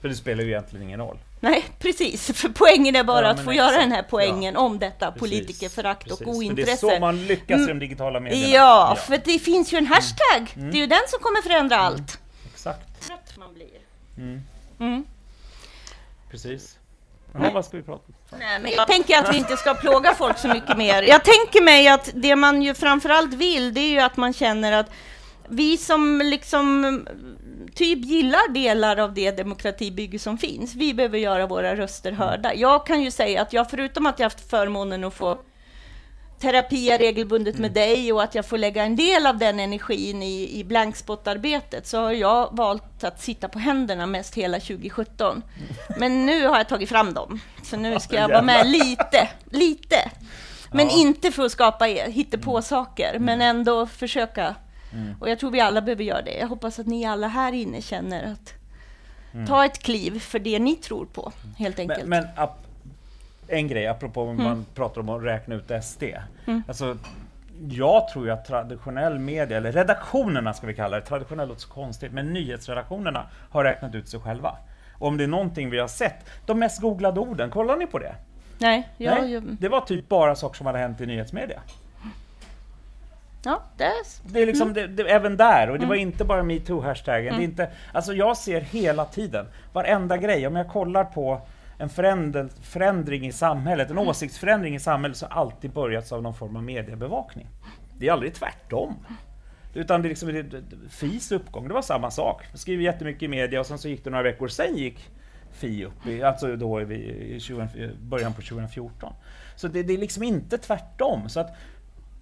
För 0.00 0.08
det 0.08 0.14
spelar 0.14 0.44
ju 0.44 0.50
egentligen 0.50 0.86
ingen 0.86 1.00
roll. 1.00 1.18
Nej, 1.42 1.64
precis. 1.78 2.26
För 2.32 2.48
poängen 2.48 2.96
är 2.96 3.04
bara 3.04 3.24
Ja, 3.26 3.30
att 3.30 3.44
få 3.44 3.52
göra 3.52 3.76
den 3.76 3.92
här 3.92 4.06
poängen 4.10 4.54
Ja. 4.54 4.60
om 4.60 4.78
detta 4.78 5.06
Precis. 5.12 5.20
politikerförakt 5.20 6.02
och 6.12 6.18
Precis. 6.18 6.24
För 6.26 6.32
ointresse. 6.38 6.86
Det 6.86 6.92
är 6.92 6.96
så 6.96 7.00
man 7.00 7.26
lyckas 7.26 7.56
i 7.56 7.60
de 7.60 7.62
Mm. 7.64 7.78
digitala 7.78 8.20
medierna. 8.20 8.54
Ja, 8.54 8.96
för 9.06 9.20
det 9.24 9.38
finns 9.38 9.72
ju 9.72 9.78
en 9.78 9.86
hashtag. 9.86 10.54
Mm. 10.56 10.70
Det 10.70 10.76
är 10.76 10.80
ju 10.80 10.86
den 10.86 11.00
som 11.08 11.20
kommer 11.20 11.42
förändra 11.42 11.76
allt. 11.76 12.18
Exakt. 12.54 13.06
Trött 13.06 13.36
man 13.38 13.54
blir. 13.54 13.66
Mm. 14.18 14.42
Mm. 14.80 15.04
Precis. 16.30 16.76
Jaha, 17.34 17.50
vad 17.54 17.64
ska 17.64 17.76
vi 17.76 17.82
prata 17.82 18.02
om? 18.06 18.38
Nej, 18.38 18.58
men 18.60 18.72
jag 18.72 18.86
tänker 18.88 19.18
att 19.18 19.34
vi 19.34 19.38
inte 19.38 19.56
ska 19.56 19.74
plåga 19.74 20.14
folk 20.14 20.38
så 20.38 20.48
mycket 20.48 20.76
mer. 20.76 21.02
Jag 21.02 21.24
tänker 21.24 21.62
mig 21.64 21.88
att 21.88 22.10
det 22.14 22.36
man 22.36 22.62
ju 22.62 22.74
framförallt 22.74 23.34
vill, 23.34 23.74
det 23.74 23.80
är 23.80 23.90
ju 23.90 24.00
att 24.00 24.16
man 24.16 24.32
känner 24.32 24.72
att 24.72 24.90
vi 25.50 25.76
som 25.76 26.22
liksom 26.24 26.84
mm, 26.84 27.06
typ 27.74 28.04
gillar 28.04 28.52
delar 28.52 28.96
av 28.96 29.14
det 29.14 29.30
demokratibygge 29.30 30.18
som 30.18 30.38
finns, 30.38 30.74
vi 30.74 30.94
behöver 30.94 31.18
göra 31.18 31.46
våra 31.46 31.76
röster 31.76 32.12
hörda. 32.12 32.54
Jag 32.54 32.86
kan 32.86 33.02
ju 33.02 33.10
säga 33.10 33.42
att 33.42 33.52
jag, 33.52 33.70
förutom 33.70 34.06
att 34.06 34.18
jag 34.18 34.26
haft 34.26 34.50
förmånen 34.50 35.04
att 35.04 35.14
få 35.14 35.38
terapi 36.40 36.98
regelbundet 36.98 37.58
med 37.58 37.72
dig 37.72 38.12
och 38.12 38.22
att 38.22 38.34
jag 38.34 38.46
får 38.46 38.58
lägga 38.58 38.84
en 38.84 38.96
del 38.96 39.26
av 39.26 39.38
den 39.38 39.60
energin 39.60 40.22
i, 40.22 40.58
i 40.60 40.64
blankspottarbetet 40.64 41.86
så 41.86 42.00
har 42.00 42.12
jag 42.12 42.48
valt 42.52 43.04
att 43.04 43.22
sitta 43.22 43.48
på 43.48 43.58
händerna 43.58 44.06
mest 44.06 44.34
hela 44.34 44.60
2017. 44.60 45.42
Men 45.98 46.26
nu 46.26 46.46
har 46.46 46.56
jag 46.56 46.68
tagit 46.68 46.88
fram 46.88 47.14
dem, 47.14 47.40
så 47.62 47.76
nu 47.76 48.00
ska 48.00 48.16
jag 48.16 48.28
vara 48.28 48.42
med 48.42 48.66
lite, 48.66 49.28
lite. 49.50 50.10
Men 50.72 50.90
inte 50.90 51.30
för 51.32 51.44
att 51.44 51.52
skapa 51.52 51.88
e- 51.88 52.10
hittepå-saker, 52.10 53.18
men 53.18 53.42
ändå 53.42 53.86
försöka. 53.86 54.54
Mm. 54.92 55.14
Och 55.20 55.28
jag 55.30 55.38
tror 55.38 55.50
vi 55.50 55.60
alla 55.60 55.80
behöver 55.82 56.04
göra 56.04 56.22
det. 56.22 56.38
Jag 56.38 56.48
hoppas 56.48 56.78
att 56.78 56.86
ni 56.86 57.04
alla 57.06 57.28
här 57.28 57.52
inne 57.52 57.80
känner 57.80 58.32
att 58.32 58.54
Mm. 59.34 59.46
ta 59.46 59.64
ett 59.64 59.78
kliv 59.78 60.20
för 60.20 60.38
det 60.38 60.58
ni 60.58 60.76
tror 60.76 61.06
på, 61.06 61.32
helt 61.58 61.78
enkelt. 61.78 62.06
Men, 62.06 62.26
men 62.36 62.48
en 63.48 63.68
grej, 63.68 63.86
apropå 63.86 64.22
Mm. 64.22 64.44
man 64.44 64.66
pratar 64.74 65.00
om 65.00 65.08
att 65.08 65.22
räkna 65.22 65.54
ut 65.54 65.70
SD. 65.84 66.02
Mm. 66.46 66.62
Alltså, 66.68 66.96
jag 67.70 68.08
tror 68.08 68.24
ju 68.26 68.30
att 68.30 68.44
traditionell 68.44 69.18
media, 69.18 69.56
eller 69.56 69.72
redaktionerna 69.72 70.54
ska 70.54 70.66
vi 70.66 70.74
kalla 70.74 70.96
det, 71.00 71.06
traditionell 71.06 71.48
låter 71.48 71.60
så 71.60 71.68
konstigt, 71.68 72.12
men 72.12 72.32
nyhetsredaktionerna 72.32 73.26
har 73.50 73.64
räknat 73.64 73.94
ut 73.94 74.08
sig 74.08 74.20
själva. 74.20 74.56
Och 74.98 75.08
om 75.08 75.16
det 75.16 75.24
är 75.24 75.28
någonting 75.28 75.70
vi 75.70 75.78
har 75.78 75.88
sett, 75.88 76.26
de 76.46 76.58
mest 76.58 76.80
googlade 76.80 77.20
orden, 77.20 77.50
kollar 77.50 77.76
ni 77.76 77.86
på 77.86 77.98
det? 77.98 78.14
Nej, 78.58 78.88
jag, 78.96 79.22
Nej, 79.22 79.40
det 79.40 79.68
var 79.68 79.80
typ 79.80 80.08
bara 80.08 80.34
saker 80.34 80.56
som 80.56 80.66
hade 80.66 80.78
hänt 80.78 81.00
i 81.00 81.06
nyhetsmedia. 81.06 81.60
Ja, 83.44 83.62
det 83.76 83.84
är 83.84 83.92
Det 84.32 84.42
är 84.42 84.46
liksom, 84.46 84.72
det, 84.72 84.86
det, 84.86 85.02
även 85.02 85.36
där, 85.36 85.70
och 85.70 85.78
det 85.78 85.86
var 85.86 85.94
Mm. 85.94 86.08
inte 86.08 86.24
bara 86.24 86.42
metoo-hashtaggen. 86.42 87.36
Det 87.36 87.42
är 87.42 87.44
inte, 87.44 87.70
alltså 87.92 88.12
jag 88.12 88.36
ser 88.36 88.60
hela 88.60 89.04
tiden, 89.04 89.46
varenda 89.72 90.16
grej, 90.16 90.46
om 90.46 90.56
jag 90.56 90.68
kollar 90.68 91.04
på 91.04 91.40
en 91.78 91.88
förändring, 91.88 92.48
förändring 92.62 93.26
i 93.26 93.32
samhället, 93.32 93.90
en 93.90 93.98
åsiktsförändring 93.98 94.74
i 94.74 94.80
samhället, 94.80 95.16
så 95.16 95.26
har 95.26 95.40
alltid 95.40 95.70
börjat 95.70 96.12
av 96.12 96.22
någon 96.22 96.34
form 96.34 96.56
av 96.56 96.62
mediebevakning. 96.62 97.46
Det 97.98 98.08
är 98.08 98.12
aldrig 98.12 98.34
tvärtom. 98.34 98.94
Utan 99.74 100.02
det 100.02 100.06
är 100.06 100.08
liksom, 100.08 100.28
det, 100.28 100.62
FIs 100.90 101.32
uppgång, 101.32 101.68
det 101.68 101.74
var 101.74 101.82
samma 101.82 102.10
sak. 102.10 102.42
Jag 102.50 102.60
skriver 102.60 102.84
jättemycket 102.84 103.22
i 103.22 103.28
media 103.28 103.60
och 103.60 103.66
sen 103.66 103.78
så 103.78 103.88
gick 103.88 104.04
det 104.04 104.10
några 104.10 104.22
veckor, 104.22 104.48
sen 104.48 104.76
gick 104.76 105.08
FI 105.52 105.84
upp, 105.84 106.06
i, 106.06 106.22
alltså 106.22 106.56
då 106.56 106.80
i, 106.82 107.34
i 107.34 107.40
20, 107.40 107.68
början 108.00 108.32
på 108.32 108.42
2014. 108.42 109.12
Så 109.56 109.68
det, 109.68 109.82
det 109.82 109.92
är 109.94 109.98
liksom 109.98 110.22
inte 110.22 110.58
tvärtom. 110.58 111.28
Så 111.28 111.40
att, 111.40 111.56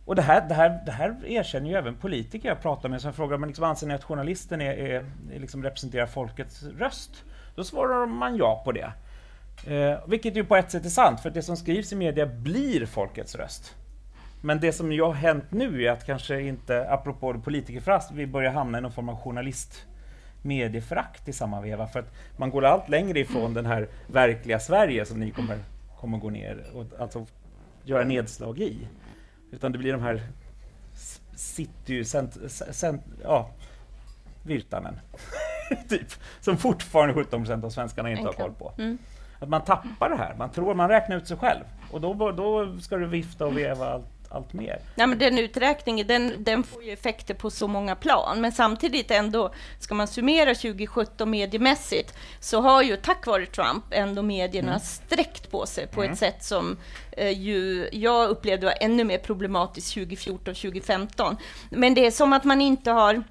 och 0.08 0.16
det 0.16 0.22
här, 0.22 0.48
det, 0.48 0.54
här, 0.54 0.80
det 0.86 0.92
här 0.92 1.16
erkänner 1.26 1.70
ju 1.70 1.76
även 1.76 1.94
politiker 1.94 2.48
jag 2.48 2.62
pratar 2.62 2.88
med 2.88 3.00
som 3.00 3.12
frågar 3.12 3.38
men 3.38 3.48
liksom, 3.48 3.64
anser 3.64 3.86
ni 3.86 3.94
att 3.94 4.04
journalisten 4.04 4.60
är, 4.60 4.72
är, 4.72 5.04
är 5.34 5.40
liksom 5.40 5.62
representerar 5.62 6.06
folkets 6.06 6.62
röst? 6.62 7.24
Då 7.54 7.64
svarar 7.64 8.06
man 8.06 8.36
ja 8.36 8.62
på 8.64 8.72
det. 8.72 8.92
Eh, 9.66 9.98
vilket 10.06 10.36
ju 10.36 10.44
på 10.44 10.56
ett 10.56 10.70
sätt 10.70 10.84
är 10.84 10.88
sant, 10.88 11.20
för 11.20 11.30
det 11.30 11.42
som 11.42 11.56
skrivs 11.56 11.92
i 11.92 11.96
media 11.96 12.26
blir 12.26 12.86
folkets 12.86 13.34
röst. 13.34 13.74
Men 14.40 14.60
det 14.60 14.72
som 14.72 14.92
ju 14.92 15.02
har 15.02 15.12
hänt 15.12 15.44
nu 15.50 15.84
är 15.84 15.90
att 15.90 16.06
kanske 16.06 16.40
inte, 16.40 16.90
apropå 16.90 17.40
politikerförakt, 17.40 18.10
vi 18.12 18.26
börjar 18.26 18.52
hamna 18.52 18.78
i 18.78 18.80
någon 18.80 18.92
form 18.92 19.08
av 19.08 19.16
journalist 19.16 19.86
medieförakt 20.42 21.28
i 21.28 21.32
samma 21.32 21.60
veva. 21.60 21.86
För 21.86 22.00
att 22.00 22.14
man 22.36 22.50
går 22.50 22.64
allt 22.64 22.88
längre 22.88 23.20
ifrån 23.20 23.54
den 23.54 23.66
här 23.66 23.88
verkliga 24.06 24.60
Sverige 24.60 25.04
som 25.04 25.20
ni 25.20 25.30
kommer, 25.30 25.58
kommer 26.00 26.18
gå 26.18 26.30
ner 26.30 26.64
och 26.74 27.00
alltså 27.00 27.26
göra 27.84 28.04
nedslag 28.04 28.58
i. 28.58 28.88
Utan 29.50 29.72
det 29.72 29.78
blir 29.78 29.92
de 29.92 30.02
här 30.02 30.22
city, 31.34 32.04
cent, 32.04 32.36
cent, 32.50 33.02
ja, 33.22 33.50
Virtanen. 34.42 35.00
typ. 35.88 36.06
Som 36.40 36.56
fortfarande 36.56 37.14
17% 37.14 37.64
av 37.64 37.70
svenskarna 37.70 38.10
inte 38.10 38.22
har 38.22 38.28
Enkla. 38.28 38.44
koll 38.44 38.54
på. 38.54 38.72
Mm. 38.82 38.98
Att 39.38 39.48
man 39.48 39.64
tappar 39.64 40.10
det 40.10 40.16
här, 40.16 40.34
man 40.38 40.50
tror 40.50 40.74
man 40.74 40.88
räknar 40.88 41.16
ut 41.16 41.28
sig 41.28 41.36
själv. 41.36 41.64
Och 41.90 42.00
då, 42.00 42.32
då 42.32 42.78
ska 42.80 42.96
du 42.96 43.06
vifta 43.06 43.46
och 43.46 43.58
veva 43.58 43.88
allt, 43.88 44.17
allt 44.30 44.52
mer. 44.52 44.80
Nej, 44.94 45.06
men 45.06 45.18
den 45.18 45.38
uträkningen 45.38 46.06
den, 46.06 46.32
den 46.38 46.62
får 46.64 46.84
ju 46.84 46.92
effekter 46.92 47.34
på 47.34 47.50
så 47.50 47.68
många 47.68 47.96
plan, 47.96 48.40
men 48.40 48.52
samtidigt 48.52 49.10
ändå, 49.10 49.54
ska 49.78 49.94
man 49.94 50.08
summera 50.08 50.54
2017 50.54 51.30
mediemässigt, 51.30 52.14
så 52.40 52.60
har 52.60 52.82
ju 52.82 52.96
tack 52.96 53.26
vare 53.26 53.46
Trump 53.46 53.84
ändå 53.90 54.22
medierna 54.22 54.68
Mm. 54.68 54.80
sträckt 54.80 55.50
på 55.50 55.66
sig 55.66 55.86
på 55.86 56.00
Mm. 56.02 56.12
ett 56.12 56.18
sätt 56.18 56.44
som 56.44 56.76
eh, 57.12 57.30
ju 57.30 57.88
jag 57.92 58.28
upplevde 58.28 58.66
var 58.66 58.74
ännu 58.80 59.04
mer 59.04 59.18
problematiskt 59.18 59.96
2014-2015. 59.96 61.36
Men 61.70 61.94
det 61.94 62.06
är 62.06 62.10
som 62.10 62.32
att 62.32 62.44
man 62.44 62.60
inte 62.60 62.90
har 62.90 63.22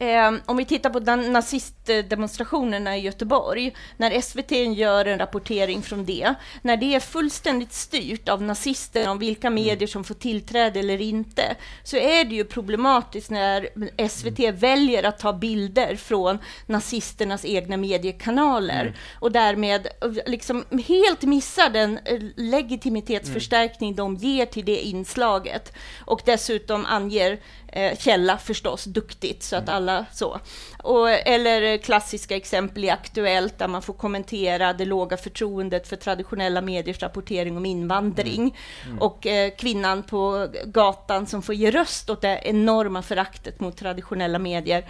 Eh, 0.00 0.32
om 0.46 0.56
vi 0.56 0.64
tittar 0.64 0.90
på 0.90 1.00
den 1.00 1.32
nazistdemonstrationerna 1.32 2.96
i 2.96 3.00
Göteborg, 3.00 3.74
när 3.96 4.20
SVT 4.20 4.52
gör 4.76 5.04
en 5.04 5.18
rapportering 5.18 5.82
från 5.82 6.04
det, 6.04 6.34
när 6.62 6.76
det 6.76 6.94
är 6.94 7.00
fullständigt 7.00 7.72
styrt 7.72 8.28
av 8.28 8.42
nazisterna 8.42 9.10
om 9.10 9.18
vilka 9.18 9.50
medier 9.50 9.88
som 9.88 10.04
får 10.04 10.14
tillträde 10.14 10.80
eller 10.80 11.00
inte, 11.00 11.56
så 11.82 11.96
är 11.96 12.24
det 12.24 12.34
ju 12.34 12.44
problematiskt 12.44 13.30
när 13.30 13.68
SVT 14.08 14.50
väljer 14.62 15.02
att 15.02 15.18
ta 15.18 15.32
bilder 15.32 15.96
från 15.96 16.38
nazisternas 16.66 17.44
egna 17.44 17.76
mediekanaler 17.76 18.80
Mm. 18.80 18.94
och 19.20 19.32
därmed 19.32 19.88
liksom 20.26 20.64
helt 20.88 21.22
missar 21.22 21.70
den 21.70 21.98
eh, 22.04 22.20
legitimitetsförstärkning 22.36 23.94
de 23.94 24.16
ger 24.16 24.46
till 24.46 24.64
det 24.64 24.80
inslaget 24.80 25.72
och 26.04 26.22
dessutom 26.24 26.86
anger 26.86 27.40
eh, 27.72 27.98
källa 27.98 28.38
förstås 28.38 28.84
duktigt 28.84 29.42
så 29.42 29.56
att 29.56 29.68
alla 29.68 30.06
så. 30.12 30.40
Och, 30.82 31.10
eller 31.10 31.76
klassiska 31.76 32.36
exempel 32.36 32.84
i 32.84 32.90
Aktuellt 32.90 33.58
där 33.58 33.68
man 33.68 33.82
får 33.82 33.94
kommentera 33.94 34.72
det 34.72 34.84
låga 34.84 35.16
förtroendet 35.16 35.88
för 35.88 35.96
traditionella 35.96 36.60
mediers 36.60 37.02
rapportering 37.02 37.56
om 37.56 37.66
invandring. 37.66 38.56
Och 39.00 39.26
eh, 39.26 39.50
kvinnan 39.50 40.02
på 40.02 40.48
gatan 40.64 41.26
som 41.26 41.42
får 41.42 41.54
ge 41.54 41.70
röst 41.70 42.10
åt 42.10 42.20
det 42.20 42.40
enorma 42.44 43.02
föraktet 43.02 43.60
mot 43.60 43.76
traditionella 43.76 44.38
medier. 44.38 44.84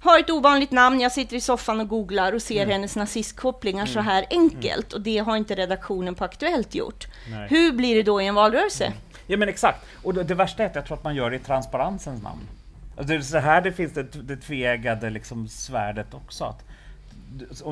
Har 0.00 0.18
ett 0.18 0.30
ovanligt 0.30 0.70
namn, 0.70 1.00
jag 1.00 1.12
sitter 1.12 1.36
i 1.36 1.40
soffan 1.40 1.80
och 1.80 1.88
googlar 1.88 2.32
och 2.32 2.42
ser 2.42 2.66
hennes 2.66 2.96
nazistkopplingar 2.96 3.86
så 3.86 4.00
här 4.00 4.26
enkelt. 4.30 4.92
Och 4.92 5.00
det 5.00 5.18
har 5.18 5.36
inte 5.36 5.54
redaktionen 5.54 6.14
på 6.14 6.24
Aktuellt 6.24 6.74
gjort. 6.74 7.06
Nej. 7.30 7.46
Hur 7.50 7.72
blir 7.72 7.94
det 7.94 8.02
då 8.02 8.22
i 8.22 8.26
en 8.26 8.34
valrörelse? 8.34 8.92
Ja 9.26 9.36
men 9.36 9.48
exakt. 9.48 9.84
Och 10.02 10.14
det, 10.14 10.24
det 10.24 10.34
värsta 10.34 10.62
är 10.62 10.66
att 10.66 10.74
jag 10.74 10.86
tror 10.86 10.96
att 10.96 11.04
man 11.04 11.14
gör 11.14 11.30
det 11.30 11.36
i 11.36 11.38
transparensens 11.38 12.22
namn. 12.22 12.48
Alltså 12.96 13.12
det 13.12 13.18
är 13.18 13.20
så 13.20 13.38
här 13.38 13.62
det 13.62 13.72
finns 13.72 13.92
det, 13.92 14.02
det 14.02 14.36
tveeggade 14.36 15.10
liksom 15.10 15.48
svärdet 15.48 16.14
också. 16.14 16.44
Att, 16.44 16.64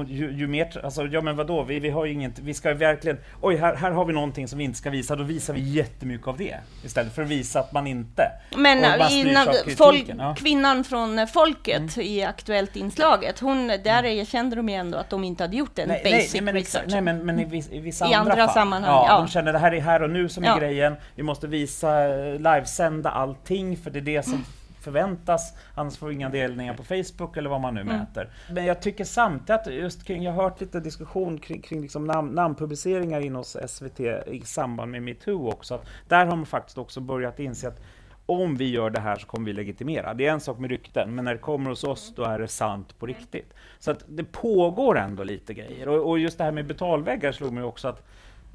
ju, 0.07 0.33
ju 0.33 0.47
mer, 0.47 0.81
alltså, 0.85 1.07
ja 1.07 1.21
men 1.21 1.37
vadå, 1.37 1.63
vi, 1.63 1.79
vi 1.81 1.91
har 1.91 2.05
ju 2.05 2.13
inget, 2.13 2.39
vi 2.39 2.55
ska 2.55 2.75
verkligen, 2.75 3.19
oj 3.41 3.57
här, 3.57 3.75
här 3.75 3.91
har 3.91 4.05
vi 4.05 4.13
någonting 4.13 4.49
som 4.49 4.59
vi 4.59 4.65
inte 4.65 4.79
ska 4.79 4.91
visa, 4.91 5.17
då 5.17 5.25
visar 5.25 5.55
vi 5.55 5.61
jättemycket 5.61 6.27
av 6.29 6.37
det. 6.37 6.57
Istället 6.85 7.15
för 7.15 7.23
att 7.23 7.29
visa 7.29 7.61
att 7.61 7.73
man 7.73 7.87
inte. 7.87 8.23
Men 8.57 8.81
man 8.99 9.09
styrs 9.11 9.27
innan, 9.27 9.47
folk, 9.77 10.05
ja. 10.09 10.15
Mm. 10.15 10.35
kvinnan 10.35 10.85
från 10.85 11.27
Folket 11.27 11.99
i 11.99 12.25
Aktuellt 12.25 12.77
inslaget, 12.77 13.39
hon, 13.41 13.69
där 13.69 14.05
erkände 14.05 14.57
de 14.57 14.69
ju 14.69 14.75
ändå 14.75 14.99
att 14.99 15.11
de 15.11 15.25
inte 15.25 15.45
hade 15.45 15.57
gjort 15.57 15.79
en 15.79 15.89
Nej, 15.89 16.01
basic 16.05 16.33
nej, 16.35 16.43
men, 16.43 16.55
research. 16.55 16.85
nej, 16.89 17.01
men, 17.01 17.27
men 17.27 17.41
i, 17.55 17.65
i 17.71 17.79
vissa 17.81 18.11
I 18.11 18.15
andra, 18.15 18.33
andra 18.33 18.45
fall. 18.47 18.55
sammanhang, 18.55 18.91
Ja, 18.95 19.07
ja. 19.09 19.17
De 19.19 19.29
känner 19.29 19.53
det 19.53 19.59
här 19.59 19.73
är 19.75 19.81
här 19.81 20.03
och 20.03 20.11
nu 20.11 20.29
som 20.29 20.45
Ja. 20.45 20.57
är 20.57 20.61
grejen. 20.61 20.97
Vi 21.15 21.23
måste 21.23 21.47
visa, 21.47 22.05
eh, 22.09 22.33
livesända 22.35 23.11
allting 23.11 23.77
för 23.77 23.91
det 23.91 23.99
är 23.99 24.01
det 24.01 24.23
som 24.23 24.45
förväntas. 24.81 25.55
Annars 25.75 25.97
får 25.97 26.07
vi 26.09 26.15
inga 26.15 26.29
delningar 26.29 26.75
på 26.75 26.83
Facebook 26.85 27.37
eller 27.37 27.51
vad 27.51 27.61
man 27.61 27.75
nu 27.75 27.81
Mm. 27.81 27.99
mäter. 27.99 28.29
Men 28.53 28.65
jag 28.65 28.83
tycker 28.83 29.05
samtidigt 29.05 29.51
att 29.51 29.75
just 29.75 30.05
kring, 30.05 30.23
jag 30.23 30.33
har 30.33 30.43
hört 30.43 30.61
lite 30.61 30.81
diskussion 30.81 31.39
kring, 31.39 31.63
kring 31.63 31.81
liksom 31.83 32.05
namn, 32.05 32.31
namnpubliceringar 32.35 33.21
in 33.21 33.35
hos 33.35 33.57
SVT 33.67 34.01
i 34.27 34.43
samband 34.45 34.91
med 34.91 35.03
metoo 35.03 35.49
också. 35.49 35.75
Att 35.75 35.87
där 36.09 36.27
har 36.27 36.37
man 36.37 36.47
faktiskt 36.47 36.79
också 36.79 37.01
börjat 37.01 37.41
inse 37.41 37.69
att 37.69 37.81
om 38.27 38.57
vi 38.57 38.71
gör 38.71 38.91
det 38.91 39.01
här 39.01 39.17
så 39.17 39.27
kommer 39.27 39.47
vi 39.47 39.53
legitimera. 39.53 40.15
Det 40.15 40.27
är 40.27 40.33
en 40.33 40.41
sak 40.41 40.59
med 40.59 40.71
rykten, 40.71 41.15
men 41.15 41.25
när 41.25 41.33
det 41.33 41.39
kommer 41.41 41.71
hos 41.71 41.85
oss 41.85 42.13
då 42.17 42.23
är 42.23 42.39
det 42.39 42.49
sant 42.49 42.99
på 42.99 43.07
riktigt. 43.07 43.55
Så 43.79 43.91
att 43.91 44.05
det 44.09 44.25
pågår 44.25 44.99
ändå 44.99 45.23
lite 45.25 45.55
grejer. 45.55 45.89
Och, 45.89 46.09
och 46.11 46.19
just 46.19 46.39
det 46.39 46.45
här 46.45 46.53
med 46.53 46.67
betalväggar 46.67 47.33
slog 47.33 47.53
mig 47.53 47.63
också 47.65 47.89
att 47.89 48.07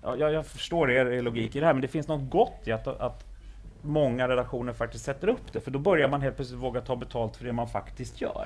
ja, 0.03 0.15
jag, 0.15 0.33
jag 0.33 0.45
förstår 0.45 0.91
er, 0.91 1.05
er 1.05 1.21
logik 1.21 1.55
i 1.55 1.59
det 1.59 1.65
här, 1.65 1.73
men 1.73 1.81
det 1.81 1.87
finns 1.87 2.07
något 2.07 2.29
gott 2.29 2.61
i 2.65 2.71
att, 2.71 2.87
att 2.87 3.25
många 3.85 4.27
redaktioner 4.27 4.73
faktiskt 4.73 5.05
sätter 5.05 5.27
upp 5.27 5.53
det, 5.53 5.59
för 5.59 5.71
då 5.71 5.79
börjar 5.79 6.09
man 6.09 6.21
helt 6.21 6.35
plötsligt 6.35 6.59
våga 6.59 6.81
ta 6.81 6.95
betalt 6.95 7.35
för 7.35 7.45
det 7.45 7.53
man 7.53 7.67
faktiskt 7.67 8.21
gör. 8.21 8.45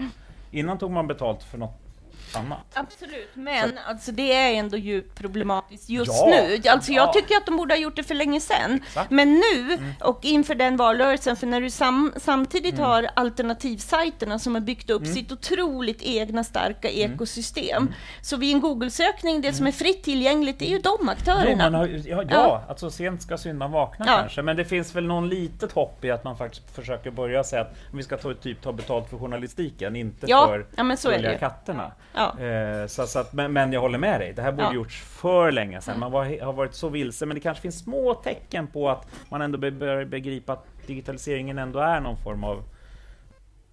Innan 0.52 0.78
tog 0.78 0.92
man 0.92 1.08
betalt 1.08 1.44
för 1.44 1.58
något 1.58 1.89
annat. 2.36 2.66
Absolut, 2.74 3.30
men 3.34 3.80
alltså, 3.88 4.12
det 4.12 4.34
är 4.34 4.54
ändå 4.54 4.78
djupt 4.78 5.18
problematiskt 5.20 5.90
just 5.90 6.12
Ja, 6.14 6.28
nu. 6.30 6.70
Alltså, 6.70 6.92
jag 6.92 7.08
ja. 7.08 7.14
tycker 7.14 7.36
att 7.36 7.46
de 7.46 7.58
borde 7.58 7.74
ha 7.74 7.80
gjort 7.80 7.96
det 7.96 8.04
för 8.04 8.16
länge 8.16 8.42
sedan. 8.42 8.82
Exakt. 8.84 9.12
Men 9.12 9.34
nu, 9.34 9.78
och 10.02 10.20
inför 10.26 10.56
den 10.56 10.78
valrörelsen, 10.78 11.36
för 11.36 11.48
när 11.48 11.62
du 11.62 11.70
sam 11.70 12.14
samtidigt 12.18 12.80
har 12.80 13.10
alternativsajterna 13.14 14.40
som 14.40 14.54
har 14.56 14.62
byggt 14.62 14.90
upp 14.90 15.08
sitt 15.08 15.32
otroligt 15.32 16.02
egna 16.02 16.44
starka 16.44 16.90
ekosystem. 16.90 17.94
Så 18.22 18.38
vid 18.38 18.56
en 18.56 18.62
Google-sökning, 18.62 19.42
det 19.42 19.54
som 19.54 19.68
är 19.68 19.72
fritt 19.72 20.04
tillgängligt, 20.04 20.60
det 20.60 20.66
är 20.66 20.70
ju 20.70 20.80
de 20.80 20.98
Jo, 21.02 21.10
aktörerna. 21.10 21.64
man 21.64 21.74
har, 21.74 21.88
ja, 22.06 22.24
ja, 22.30 22.64
alltså 22.70 22.92
sent 22.92 23.22
ska 23.22 23.38
syndaren 23.38 23.72
vakna 23.72 24.06
kanske, 24.06 24.42
men 24.42 24.56
det 24.56 24.66
finns 24.66 24.96
väl 24.96 25.04
någon 25.06 25.30
litet 25.30 25.72
hopp 25.72 26.06
i 26.06 26.12
att 26.12 26.24
man 26.24 26.38
faktiskt 26.38 26.76
försöker 26.76 27.12
börja 27.12 27.44
säga 27.44 27.62
att 27.62 27.76
vi 27.94 28.04
ska 28.04 28.18
ta, 28.18 28.34
typ, 28.34 28.62
ta 28.62 28.72
betalt 28.72 29.10
för 29.10 29.18
journalistiken, 29.18 29.96
inte 29.96 30.28
för 30.28 30.66
ja, 30.76 30.84
men 30.84 30.98
så 30.98 31.10
är 31.10 31.22
det 31.22 31.38
katterna. 31.38 31.92
Ja. 32.20 32.40
Eh, 32.46 32.88
så, 32.88 33.08
så 33.08 33.20
att, 33.20 33.34
men, 33.34 33.54
men 33.54 33.74
jag 33.74 33.82
håller 33.82 33.98
med 33.98 34.22
dig, 34.22 34.34
det 34.34 34.42
här 34.42 34.52
borde 34.52 34.64
Ja. 34.64 34.74
gjorts 34.74 35.02
för 35.04 35.52
länge 35.52 35.82
sedan. 35.82 36.00
Man 36.00 36.12
var, 36.12 36.42
har 36.44 36.54
varit 36.54 36.74
så 36.74 36.90
vilse, 36.90 37.26
men 37.26 37.36
det 37.36 37.42
kanske 37.42 37.62
finns 37.62 37.80
små 37.80 38.14
tecken 38.14 38.68
på 38.68 38.90
att 38.90 39.08
man 39.30 39.42
ändå 39.42 39.58
börjar 39.72 40.06
begripa 40.06 40.54
att 40.54 40.66
digitaliseringen 40.88 41.58
ändå 41.58 41.80
är 41.80 42.00
någon 42.00 42.18
form 42.18 42.44
av 42.44 42.64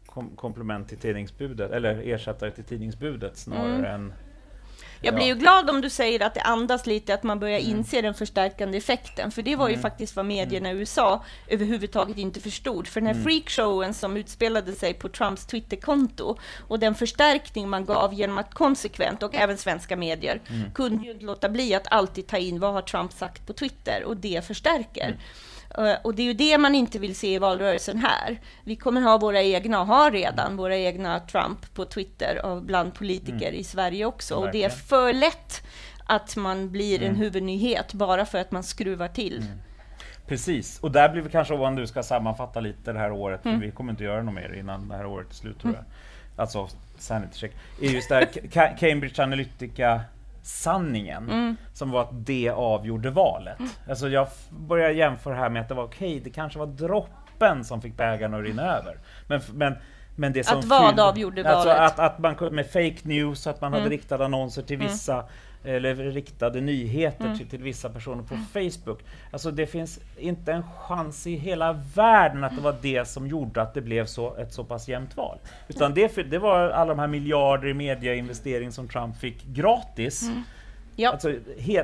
kom, 0.07 0.31
komplement 0.37 0.89
till 0.89 0.99
tidningsbudet, 0.99 1.71
eller 1.71 2.03
ersättare 2.09 2.51
till 2.51 2.65
tidningsbudet 2.65 3.37
snarare 3.37 3.75
Mm. 3.79 3.85
än 3.95 4.13
Jag 5.01 5.15
blir 5.15 5.27
ju 5.27 5.35
glad 5.35 5.71
om 5.71 5.81
du 5.81 5.91
säger 5.91 6.23
att 6.23 6.35
det 6.35 6.41
andas 6.41 6.87
lite 6.87 7.15
att 7.15 7.23
man 7.23 7.41
börjar 7.41 7.59
inse 7.59 8.01
den 8.03 8.15
förstärkande 8.15 8.79
effekten, 8.79 9.31
för 9.31 9.43
det 9.43 9.57
var 9.57 9.69
ju 9.69 9.75
Mm. 9.75 9.83
faktiskt 9.83 10.17
vad 10.17 10.25
medierna 10.27 10.71
i 10.71 10.75
USA 10.75 11.25
överhuvudtaget 11.49 12.19
inte 12.19 12.41
förstod. 12.41 12.87
För 12.89 13.01
den 13.01 13.11
Mm. 13.11 13.17
här 13.19 13.25
freakshowen 13.25 13.95
som 13.95 14.17
utspelade 14.17 14.73
sig 14.73 14.95
på 14.95 15.09
Trumps 15.09 15.47
Twitterkonto 15.47 16.37
och 16.69 16.79
den 16.79 16.95
förstärkning 16.95 17.69
man 17.69 17.85
gav 17.85 18.15
genom 18.15 18.39
att 18.39 18.55
konsekvent, 18.55 19.23
och 19.23 19.35
även 19.35 19.59
svenska 19.59 19.97
medier, 19.97 20.41
Mm. 20.51 20.71
kunde 20.73 21.05
ju 21.05 21.11
inte 21.13 21.25
låta 21.25 21.49
bli 21.49 21.75
att 21.75 21.93
alltid 21.93 22.27
ta 22.27 22.37
in 22.39 22.61
vad 22.61 22.73
har 22.73 22.83
Trump 22.83 23.13
sagt 23.13 23.47
på 23.47 23.53
Twitter, 23.53 24.05
och 24.05 24.17
det 24.17 24.47
förstärker. 24.47 25.17
Mm. 25.77 25.91
Eh, 25.91 25.97
Och 26.05 26.15
det 26.15 26.23
är 26.23 26.27
ju 26.27 26.33
det 26.33 26.59
man 26.59 26.75
inte 26.75 26.99
vill 26.99 27.17
se 27.17 27.35
i 27.35 27.39
valrörelsen 27.39 27.99
här. 27.99 28.41
Vi 28.65 28.77
kommer 28.77 29.01
ha 29.01 29.19
våra 29.19 29.43
egna, 29.43 29.81
och 29.81 29.87
har 29.87 30.11
redan 30.11 30.57
våra 30.57 30.77
egna 30.77 31.21
Trump 31.21 31.75
på 31.75 31.85
Twitter 31.85 32.47
och 32.47 32.62
bland 32.62 32.95
politiker 32.95 33.53
i 33.53 33.65
Sverige 33.65 34.05
också. 34.05 34.35
Och 34.35 34.51
det 34.53 34.65
är 34.65 34.69
för 34.69 35.12
lätt 35.12 35.62
att 36.07 36.37
man 36.37 36.71
blir 36.71 36.99
en 37.03 37.09
Mm. 37.09 37.17
huvudnyhet 37.21 37.93
bara 37.93 38.27
för 38.27 38.39
att 38.39 38.51
man 38.53 38.62
skruvar 38.62 39.09
till. 39.09 39.45
Precis, 40.27 40.79
och 40.81 40.91
där 40.93 41.09
blir 41.09 41.23
vi 41.23 41.31
kanske 41.31 41.55
om 41.55 41.77
du 41.77 41.87
ska 41.87 42.03
sammanfatta 42.03 42.61
lite 42.61 42.93
det 42.93 42.99
här 42.99 43.12
året, 43.12 43.45
Mm. 43.45 43.59
för 43.61 43.67
vi 43.67 43.73
kommer 43.73 43.91
inte 43.93 44.05
göra 44.05 44.23
något 44.23 44.35
mer 44.35 44.55
innan 44.59 44.89
det 44.89 44.97
här 44.97 45.07
året 45.07 45.31
är 45.31 45.35
slut 45.35 45.61
tror 45.61 45.75
jag. 45.75 45.85
Alltså 46.37 46.69
sanity 46.99 47.39
check. 47.39 47.53
Är 47.83 47.87
just 47.89 48.09
där 48.09 48.23
Ca- 48.53 48.77
Cambridge 48.79 49.23
Analytica 49.23 50.01
sanningen 50.47 51.31
Mm. 51.31 51.57
som 51.73 51.91
var 51.91 52.03
att 52.03 52.27
det 52.27 52.49
avgjorde 52.51 53.11
valet. 53.11 53.59
Alltså 53.89 54.09
jag 54.09 54.27
börjar 54.51 54.91
jämföra 54.91 55.35
här 55.35 55.49
med 55.49 55.63
att 55.63 55.69
det 55.69 55.75
var 55.75 55.85
okej, 55.85 56.21
det 56.25 56.31
kanske 56.31 56.59
var 56.59 56.67
droppen 56.67 57.65
som 57.65 57.81
fick 57.83 57.97
bägaren 57.97 58.35
att 58.35 58.43
rinna 58.45 58.63
över. 58.63 58.99
Men, 59.27 59.41
men, 59.53 59.75
men 60.17 60.33
det 60.33 60.45
som 60.45 60.59
Att 60.59 60.65
vad 60.65 60.87
fyllde- 60.89 61.03
avgjorde 61.05 61.49
alltså 61.51 61.69
valet? 61.69 61.93
Att, 61.93 61.99
att 61.99 62.19
man 62.19 62.55
med 62.55 62.67
fake 62.67 62.97
news, 63.03 63.47
att 63.47 63.61
man 63.61 63.73
hade 63.73 63.81
Mm. 63.85 63.91
riktade 63.91 64.25
annonser 64.25 64.63
till 64.63 64.77
Mm. 64.77 64.87
vissa 64.89 65.25
eller 65.67 65.95
riktade 65.95 66.61
nyheter 66.61 67.25
Mm. 67.25 67.39
till, 67.39 67.49
till 67.49 67.63
vissa 67.63 67.89
personer 67.89 68.23
på 68.23 68.37
Facebook. 68.53 69.01
Alltså 69.31 69.51
det 69.51 69.67
finns 69.67 70.01
inte 70.19 70.53
en 70.53 70.63
chans 70.79 71.27
i 71.27 71.37
hela 71.37 71.73
världen 71.95 72.45
att 72.45 72.57
det 72.57 72.63
var 72.63 72.77
det 72.83 73.05
som 73.09 73.27
gjorde 73.27 73.63
att 73.63 73.75
det 73.75 73.81
blev 73.81 74.07
så, 74.07 74.37
ett 74.37 74.53
så 74.53 74.65
pass 74.65 74.89
jämnt 74.89 75.17
val. 75.17 75.39
Utan 75.69 75.95
det, 75.95 76.31
det 76.31 76.39
var 76.39 76.69
alla 76.69 76.89
de 76.95 76.99
här 76.99 77.07
miljarder 77.07 77.69
i 77.69 77.75
mediainvestering 77.75 78.73
som 78.73 78.89
Trump 78.89 79.17
fick 79.17 79.45
gratis. 79.45 80.23
Mm. 80.23 80.43
Ja. 80.97 81.11
Alltså 81.11 81.33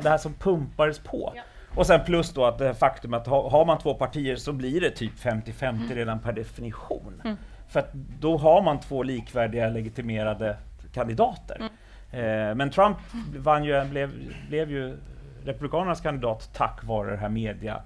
det 0.03 0.09
här 0.09 0.19
som 0.19 0.35
pumpades 0.35 0.99
på. 0.99 1.33
Ja. 1.37 1.43
Och 1.77 1.87
sen 1.87 2.01
plus 2.05 2.33
då 2.33 2.45
att 2.45 2.59
det 2.59 2.75
faktum 2.75 3.15
att 3.15 3.27
ha, 3.27 3.51
har 3.51 3.65
man 3.65 3.79
två 3.79 3.95
partier 3.95 4.37
så 4.37 4.53
blir 4.53 4.81
det 4.81 4.91
typ 4.91 5.13
50-50 5.19 5.95
redan 5.95 6.19
per 6.19 6.33
definition. 6.33 7.23
Mm. 7.25 7.37
För 7.69 7.81
att 7.81 7.93
då 8.21 8.37
har 8.37 8.63
man 8.63 8.81
två 8.81 9.03
likvärdiga 9.03 9.69
legitimerade 9.69 10.57
kandidater. 10.95 11.69
Mm. 12.13 12.49
Eh, 12.49 12.55
men 12.55 12.71
Trump 12.71 12.97
vann 13.37 13.65
ju, 13.65 13.85
blev, 13.85 14.11
blev 14.49 14.71
ju 14.71 14.97
Republikanernas 15.45 16.01
kandidat 16.01 16.51
tack 16.55 16.85
vare 16.85 17.11
det 17.11 17.17
här 17.17 17.29
media 17.29 17.83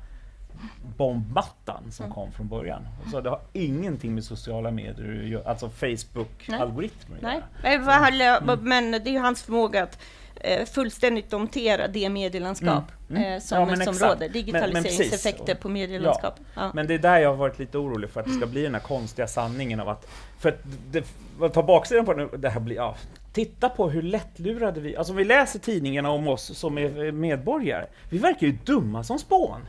bombmattan 0.96 1.82
som 1.92 2.04
Mm. 2.04 2.14
kom 2.14 2.32
från 2.32 2.48
början. 2.48 2.88
Så 3.12 3.20
det 3.20 3.30
har 3.30 3.40
ingenting 3.52 4.14
med 4.14 4.24
sociala 4.24 4.70
medier 4.70 5.42
alltså 5.46 5.66
Facebook-algoritmer 5.68 7.16
Nej, 7.62 7.78
vad 7.78 7.94
han- 7.94 8.58
men 8.62 8.90
det 8.90 8.98
är 9.10 9.12
ju 9.12 9.18
hans 9.18 9.42
förmåga 9.42 9.82
att 9.82 9.98
eh, 10.40 10.64
fullständigt 10.66 11.30
domptera 11.30 11.88
det 11.88 12.08
medielandskap 12.08 12.84
Mm, 13.10 13.22
mm. 13.22 13.32
eh, 13.34 13.40
som, 13.40 13.58
Ja, 13.68 13.76
som 13.76 13.94
råder. 13.94 14.08
Men- 14.08 14.18
men 14.18 14.32
Digitaliseringseffekter 14.32 15.54
på 15.54 15.68
medielandskap. 15.68 16.34
Ja. 16.54 16.70
Men 16.74 16.86
det 16.86 16.94
är 16.94 16.98
där 16.98 17.18
jag 17.18 17.28
har 17.28 17.36
varit 17.36 17.58
lite 17.58 17.78
orolig 17.78 18.10
för 18.10 18.20
att 18.20 18.26
det 18.26 18.32
ska 18.32 18.46
bli 18.46 18.62
den 18.62 18.74
här 18.74 18.80
konstiga 18.82 19.26
sanningen 19.28 19.80
av 19.80 19.88
att... 19.88 20.08
För 20.38 20.48
att 20.48 20.58
det, 20.90 21.04
ta 21.52 21.62
baksidan 21.62 22.04
på 22.04 22.14
det, 22.14 22.28
det 22.36 22.48
här 22.50 22.60
blir... 22.60 22.76
Ja, 22.76 22.96
titta 23.36 23.68
på 23.68 23.90
hur 23.90 24.02
lättlurade 24.02 24.80
vi... 24.80 24.96
Alltså 24.96 25.12
om 25.12 25.16
vi 25.16 25.24
läser 25.24 25.58
tidningarna 25.58 26.10
om 26.10 26.28
oss 26.28 26.58
som 26.58 26.78
är 26.78 27.12
medborgare. 27.12 27.86
Vi 28.10 28.18
verkar 28.18 28.46
ju 28.46 28.58
dumma 28.64 29.04
som 29.04 29.18
spån. 29.18 29.60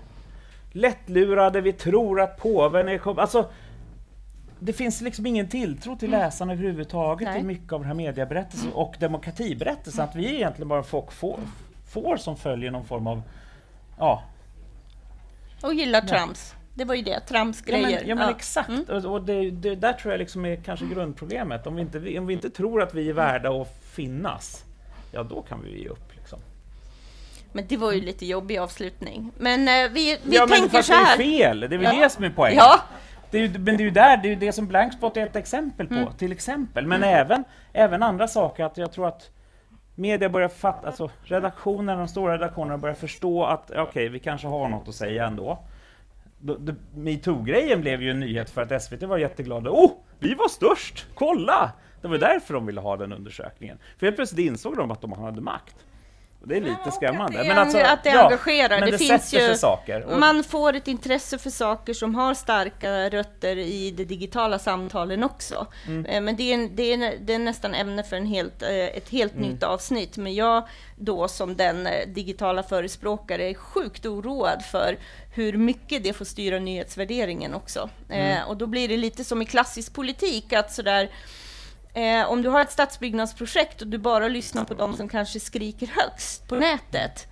Lättlurade, 0.71 1.61
vi 1.61 1.73
tror 1.73 2.21
att 2.21 2.37
påven 2.37 2.87
är... 2.87 3.19
Alltså, 3.19 3.49
det 4.59 4.73
finns 4.73 5.01
liksom 5.01 5.25
ingen 5.25 5.47
tilltro 5.47 5.95
till 5.95 6.11
läsarna 6.11 6.53
överhuvudtaget 6.53 7.27
Nej. 7.27 7.39
i 7.39 7.43
mycket 7.43 7.73
av 7.73 7.79
den 7.79 7.87
här 7.87 7.95
medieberättelsen 7.95 8.73
och 8.73 8.95
demokratiberättelsen. 8.99 10.03
Att 10.03 10.15
vi 10.15 10.25
är 10.25 10.33
egentligen 10.33 10.67
bara 10.67 10.83
folk 10.83 11.11
får, 11.11 11.39
får 11.87 12.17
som 12.17 12.37
följer 12.37 12.71
någon 12.71 12.85
form 12.85 13.07
av... 13.07 13.21
Ja, 13.97 14.23
Och 15.63 15.73
gillar 15.73 16.03
Ja. 16.07 16.56
Det 16.77 16.85
var 16.85 16.95
ju 16.95 17.01
det, 17.01 17.19
Trumps 17.19 17.63
Ja 17.65 17.77
men, 17.77 17.91
ja, 17.91 18.15
men 18.15 18.17
Ja. 18.19 18.29
exakt, 18.31 18.69
Mm. 18.69 18.83
och, 18.89 19.05
och 19.13 19.21
det, 19.21 19.51
det 19.51 19.75
där 19.75 19.93
tror 19.93 20.13
jag 20.13 20.19
liksom 20.19 20.45
är 20.45 20.55
kanske 20.55 20.85
grundproblemet. 20.85 21.67
Om 21.67 21.75
vi, 21.75 21.81
inte, 21.81 22.19
om 22.19 22.27
vi 22.27 22.33
inte 22.33 22.49
tror 22.49 22.81
att 22.81 22.93
vi 22.93 23.09
är 23.09 23.13
värda 23.13 23.49
att 23.61 23.77
finnas, 23.91 24.63
ja 25.11 25.23
då 25.23 25.41
kan 25.41 25.63
vi 25.63 25.81
ge 25.83 25.89
upp. 25.89 26.15
Liksom. 26.15 26.39
Men 27.51 27.67
det 27.67 27.77
var 27.77 27.91
ju 27.91 28.01
lite 28.01 28.25
jobbig 28.25 28.57
avslutning. 28.57 29.31
Men 29.37 29.67
eh, 29.67 29.91
vi, 29.91 30.17
vi 30.23 30.35
ja 30.35 30.45
men 30.45 30.59
tänker 30.59 30.77
fast 30.77 30.87
så 30.87 30.93
det 30.93 30.99
är 30.99 31.05
här. 31.05 31.17
fel, 31.17 31.59
det 31.59 31.65
är 31.65 31.77
väl 31.77 31.83
Ja. 31.97 32.03
det 32.03 32.09
som 32.09 32.23
är 32.23 32.29
poängen. 32.29 32.57
Ja, 32.57 32.79
Det 33.31 33.37
är 33.39 33.49
men 33.49 33.65
det 33.77 33.83
är 33.83 33.85
ju 33.85 33.89
där, 33.91 34.17
det 34.17 34.31
är 34.31 34.35
det 34.35 34.51
som 34.51 34.67
Blankspot 34.67 35.17
är 35.17 35.25
ett 35.25 35.35
exempel 35.35 35.87
på, 35.87 35.93
Mm. 35.93 36.13
till 36.17 36.31
exempel. 36.31 36.85
Men 36.87 37.03
även, 37.03 37.43
även 37.73 38.03
andra 38.03 38.27
saker, 38.27 38.63
att 38.63 38.77
jag 38.77 38.91
tror 38.91 39.07
att 39.07 39.29
media 39.95 40.29
börjar 40.29 40.49
fatta, 40.49 40.87
alltså 40.87 41.09
redaktionerna, 41.23 41.95
de 41.99 42.07
stora 42.07 42.33
redaktionerna 42.33 42.77
börjar 42.77 42.95
förstå 42.95 43.45
att 43.45 43.71
okej, 43.75 44.09
vi 44.09 44.19
kanske 44.19 44.47
har 44.47 44.69
något 44.69 44.87
att 44.87 44.95
säga 44.95 45.25
ändå. 45.27 45.59
Metoo-grejen 46.95 47.81
blev 47.81 48.01
ju 48.01 48.11
en 48.11 48.19
nyhet 48.19 48.49
för 48.49 48.61
att 48.61 48.83
SVT 48.83 49.03
var 49.03 49.17
jätteglada. 49.17 49.69
Oh, 49.69 49.91
vi 50.19 50.33
var 50.33 50.47
störst! 50.47 51.05
Kolla! 51.13 51.71
Det 52.01 52.07
var 52.07 52.17
därför 52.17 52.53
de 52.53 52.65
ville 52.65 52.81
ha 52.81 52.97
den 52.97 53.13
undersökningen. 53.13 53.77
För 53.97 54.05
helt 54.05 54.15
plötsligt 54.15 54.47
insåg 54.47 54.75
de 54.77 54.91
att 54.91 55.01
de 55.01 55.11
hade 55.11 55.41
makt. 55.41 55.75
Och 56.41 56.47
det 56.47 56.57
är 56.57 56.61
lite 56.61 56.91
skrämmande. 56.91 57.39
att 57.61 57.71
det, 57.73 57.91
att 57.91 58.03
det 58.03 58.09
ja, 58.09 58.23
engagerar. 58.25 58.79
Men 58.79 58.85
det, 58.85 58.91
det, 58.91 58.97
finns 58.97 59.29
sätter 59.29 59.43
ju, 59.43 59.47
sig 59.49 59.57
saker. 59.57 60.03
Och- 60.05 60.19
Man 60.19 60.43
får 60.43 60.73
ett 60.73 60.87
intresse 60.87 61.37
för 61.37 61.49
saker 61.49 61.93
som 61.93 62.15
har 62.15 62.33
starka 62.33 63.09
rötter 63.09 63.57
i 63.57 63.91
de 63.91 64.03
digitala 64.05 64.59
samtalen 64.59 65.23
också. 65.23 65.67
Mm. 65.87 66.05
Eh, 66.05 66.21
Men 66.21 66.35
det 66.35 66.53
är, 66.53 66.69
det, 66.69 66.93
är, 66.93 67.17
det 67.19 67.33
är 67.33 67.39
nästan 67.39 67.73
ämne 67.73 68.03
för 68.03 68.15
en 68.15 68.25
helt, 68.25 68.61
eh, 68.63 68.69
ett 68.75 69.09
helt 69.09 69.33
Mm. 69.35 69.49
nytt 69.49 69.63
avsnitt. 69.63 70.17
Men 70.17 70.35
jag 70.35 70.67
då 70.95 71.27
som 71.27 71.55
den 71.55 71.87
eh, 71.87 72.07
digitala 72.07 72.63
förespråkare 72.63 73.49
är 73.49 73.53
sjukt 73.53 74.05
oroad 74.05 74.65
för 74.71 74.97
hur 75.33 75.53
mycket 75.53 76.03
det 76.03 76.13
får 76.13 76.25
styra 76.25 76.59
nyhetsvärderingen 76.59 77.53
också. 77.53 77.89
Mm. 78.09 78.47
Och 78.47 78.57
då 78.57 78.67
blir 78.67 78.87
det 78.87 78.97
lite 78.97 79.23
som 79.23 79.41
i 79.41 79.45
klassisk 79.45 79.93
politik, 79.93 80.53
att 80.53 80.71
sådär 80.73 81.09
Eh, 81.97 82.31
om 82.31 82.41
du 82.41 82.49
har 82.49 82.61
ett 82.61 82.71
stadsbyggnadsprojekt 82.71 83.81
och 83.81 83.87
du 83.87 83.97
bara 83.97 84.27
lyssnar 84.27 84.63
på 84.63 84.73
de 84.73 84.93
som 84.97 85.09
kanske 85.09 85.39
skriker 85.39 85.87
högst 85.87 86.47
på 86.47 86.55
nätet, 86.55 87.27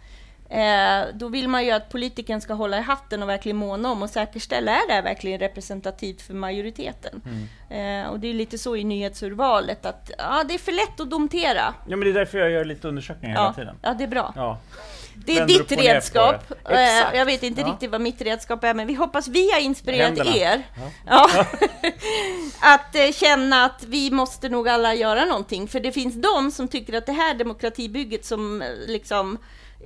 eh, 0.50 1.14
då 1.14 1.28
vill 1.30 1.48
man 1.48 1.66
ju 1.66 1.72
att 1.72 1.90
politikern 1.90 2.42
ska 2.42 2.54
hålla 2.54 2.78
i 2.78 2.82
hatten 2.82 3.24
och 3.24 3.30
verkligen 3.30 3.58
måna 3.58 3.92
om 3.92 4.04
och 4.04 4.10
säkerställa, 4.10 4.72
är 4.72 4.88
det 4.88 4.94
här 4.94 5.02
verkligen 5.02 5.40
representativt 5.40 6.22
för 6.22 6.34
majoriteten? 6.34 7.22
Eh, 7.70 8.08
och 8.10 8.20
det 8.20 8.28
är 8.28 8.34
lite 8.34 8.58
så 8.58 8.76
i 8.76 8.84
nyhetsurvalet, 8.84 9.86
att 9.86 10.12
ja, 10.18 10.44
det 10.48 10.54
är 10.54 10.58
för 10.60 10.72
lätt 10.72 11.00
att 11.00 11.10
domtera. 11.10 11.74
Ja 11.88 11.96
men 11.98 12.00
det 12.00 12.10
är 12.10 12.14
därför 12.14 12.38
jag 12.38 12.52
gör 12.52 12.66
lite 12.66 12.88
undersökningar 12.88 13.36
hela 13.36 13.46
Ja, 13.48 13.54
tiden. 13.54 13.76
ja, 13.82 13.94
det 13.94 14.04
är 14.04 14.08
bra. 14.08 14.34
Ja. 14.36 14.58
Det 15.18 15.38
är 15.38 15.46
ditt 15.48 15.72
redskap. 15.72 16.52
Eh, 16.70 16.96
Exakt. 16.98 17.18
Jag 17.18 17.26
vet 17.26 17.44
inte 17.44 17.62
Ja. 17.62 17.68
riktigt 17.68 17.92
vad 17.92 18.02
mitt 18.02 18.22
redskap 18.22 18.64
är, 18.64 18.74
men 18.74 18.88
vi 18.88 18.94
hoppas 18.94 19.28
vi 19.28 19.52
har 19.52 19.60
inspirerat 19.60 20.08
Händerna. 20.08 20.36
er. 20.36 20.64
Ja. 21.08 21.30
Att 22.60 22.96
eh, 22.96 23.12
känna 23.12 23.66
att 23.66 23.84
vi 23.88 24.12
måste 24.12 24.50
nog 24.50 24.70
alla 24.70 24.94
göra 24.94 25.26
någonting. 25.26 25.68
För 25.68 25.80
det 25.80 25.92
finns 25.92 26.16
de 26.16 26.52
som 26.52 26.68
tycker 26.68 26.94
att 26.94 27.06
det 27.06 27.12
här 27.12 27.34
demokratibygget 27.34 28.26
som 28.26 28.62
eh, 28.62 28.68
liksom 28.88 29.38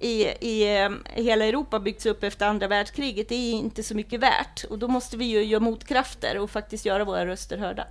i, 0.02 0.24
i 0.26 0.90
hela 1.14 1.46
Europa 1.46 1.80
byggts 1.80 2.06
upp 2.06 2.24
efter 2.24 2.46
andra 2.46 2.68
världskriget, 2.68 3.30
det 3.30 3.36
är 3.36 3.52
inte 3.54 3.84
så 3.84 3.96
mycket 3.96 4.20
värt. 4.20 4.64
Och 4.70 4.80
då 4.80 4.88
måste 4.88 5.18
vi 5.18 5.26
ju 5.26 5.44
göra 5.44 5.60
motkrafter 5.64 6.38
och 6.38 6.50
faktiskt 6.52 6.86
göra 6.86 7.04
våra 7.04 7.26
röster 7.26 7.58
hörda. 7.58 7.88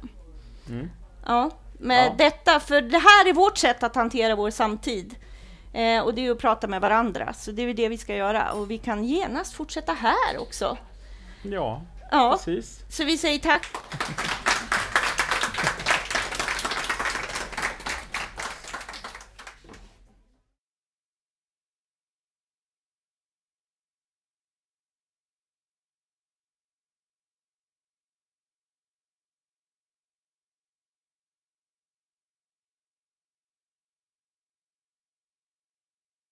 Mm. 0.69 0.91
Ja, 1.27 1.51
med 1.79 2.07
Ja. 2.07 2.15
detta, 2.19 2.61
för 2.61 2.81
det 2.83 2.99
här 2.99 3.29
är 3.29 3.33
vårt 3.33 3.59
sätt 3.59 3.83
att 3.83 3.95
hantera 3.95 4.35
vår 4.35 4.51
samtid. 4.51 5.15
Eh, 5.79 6.03
och 6.05 6.15
det 6.15 6.27
är 6.27 6.31
att 6.31 6.39
prata 6.39 6.67
med 6.67 6.81
varandra, 6.81 7.33
så 7.33 7.51
det 7.51 7.63
är 7.63 7.75
det 7.75 7.89
vi 7.89 7.99
ska 7.99 8.17
göra. 8.17 8.53
Och 8.53 8.71
vi 8.71 8.79
kan 8.79 9.05
genast 9.05 9.53
fortsätta 9.55 9.93
här 9.93 10.39
också. 10.39 10.77
Ja, 11.43 11.83
Ja, 12.11 12.33
precis. 12.45 12.81
så 12.91 13.05
vi 13.05 13.19
säger 13.19 13.39
tack. 13.39 13.67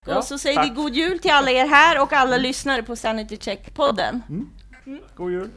Ja, 0.06 0.18
och 0.18 0.24
så 0.24 0.38
säger 0.38 0.56
tack. 0.56 0.70
vi 0.70 0.74
god 0.74 0.94
jul 0.94 1.18
till 1.18 1.30
alla 1.30 1.50
er 1.50 1.66
här 1.66 2.02
och 2.02 2.12
alla 2.12 2.36
lyssnare 2.36 2.82
på 2.82 2.96
Sanity 2.96 3.36
Check-podden. 3.36 4.20
God 5.16 5.32
jul. 5.32 5.44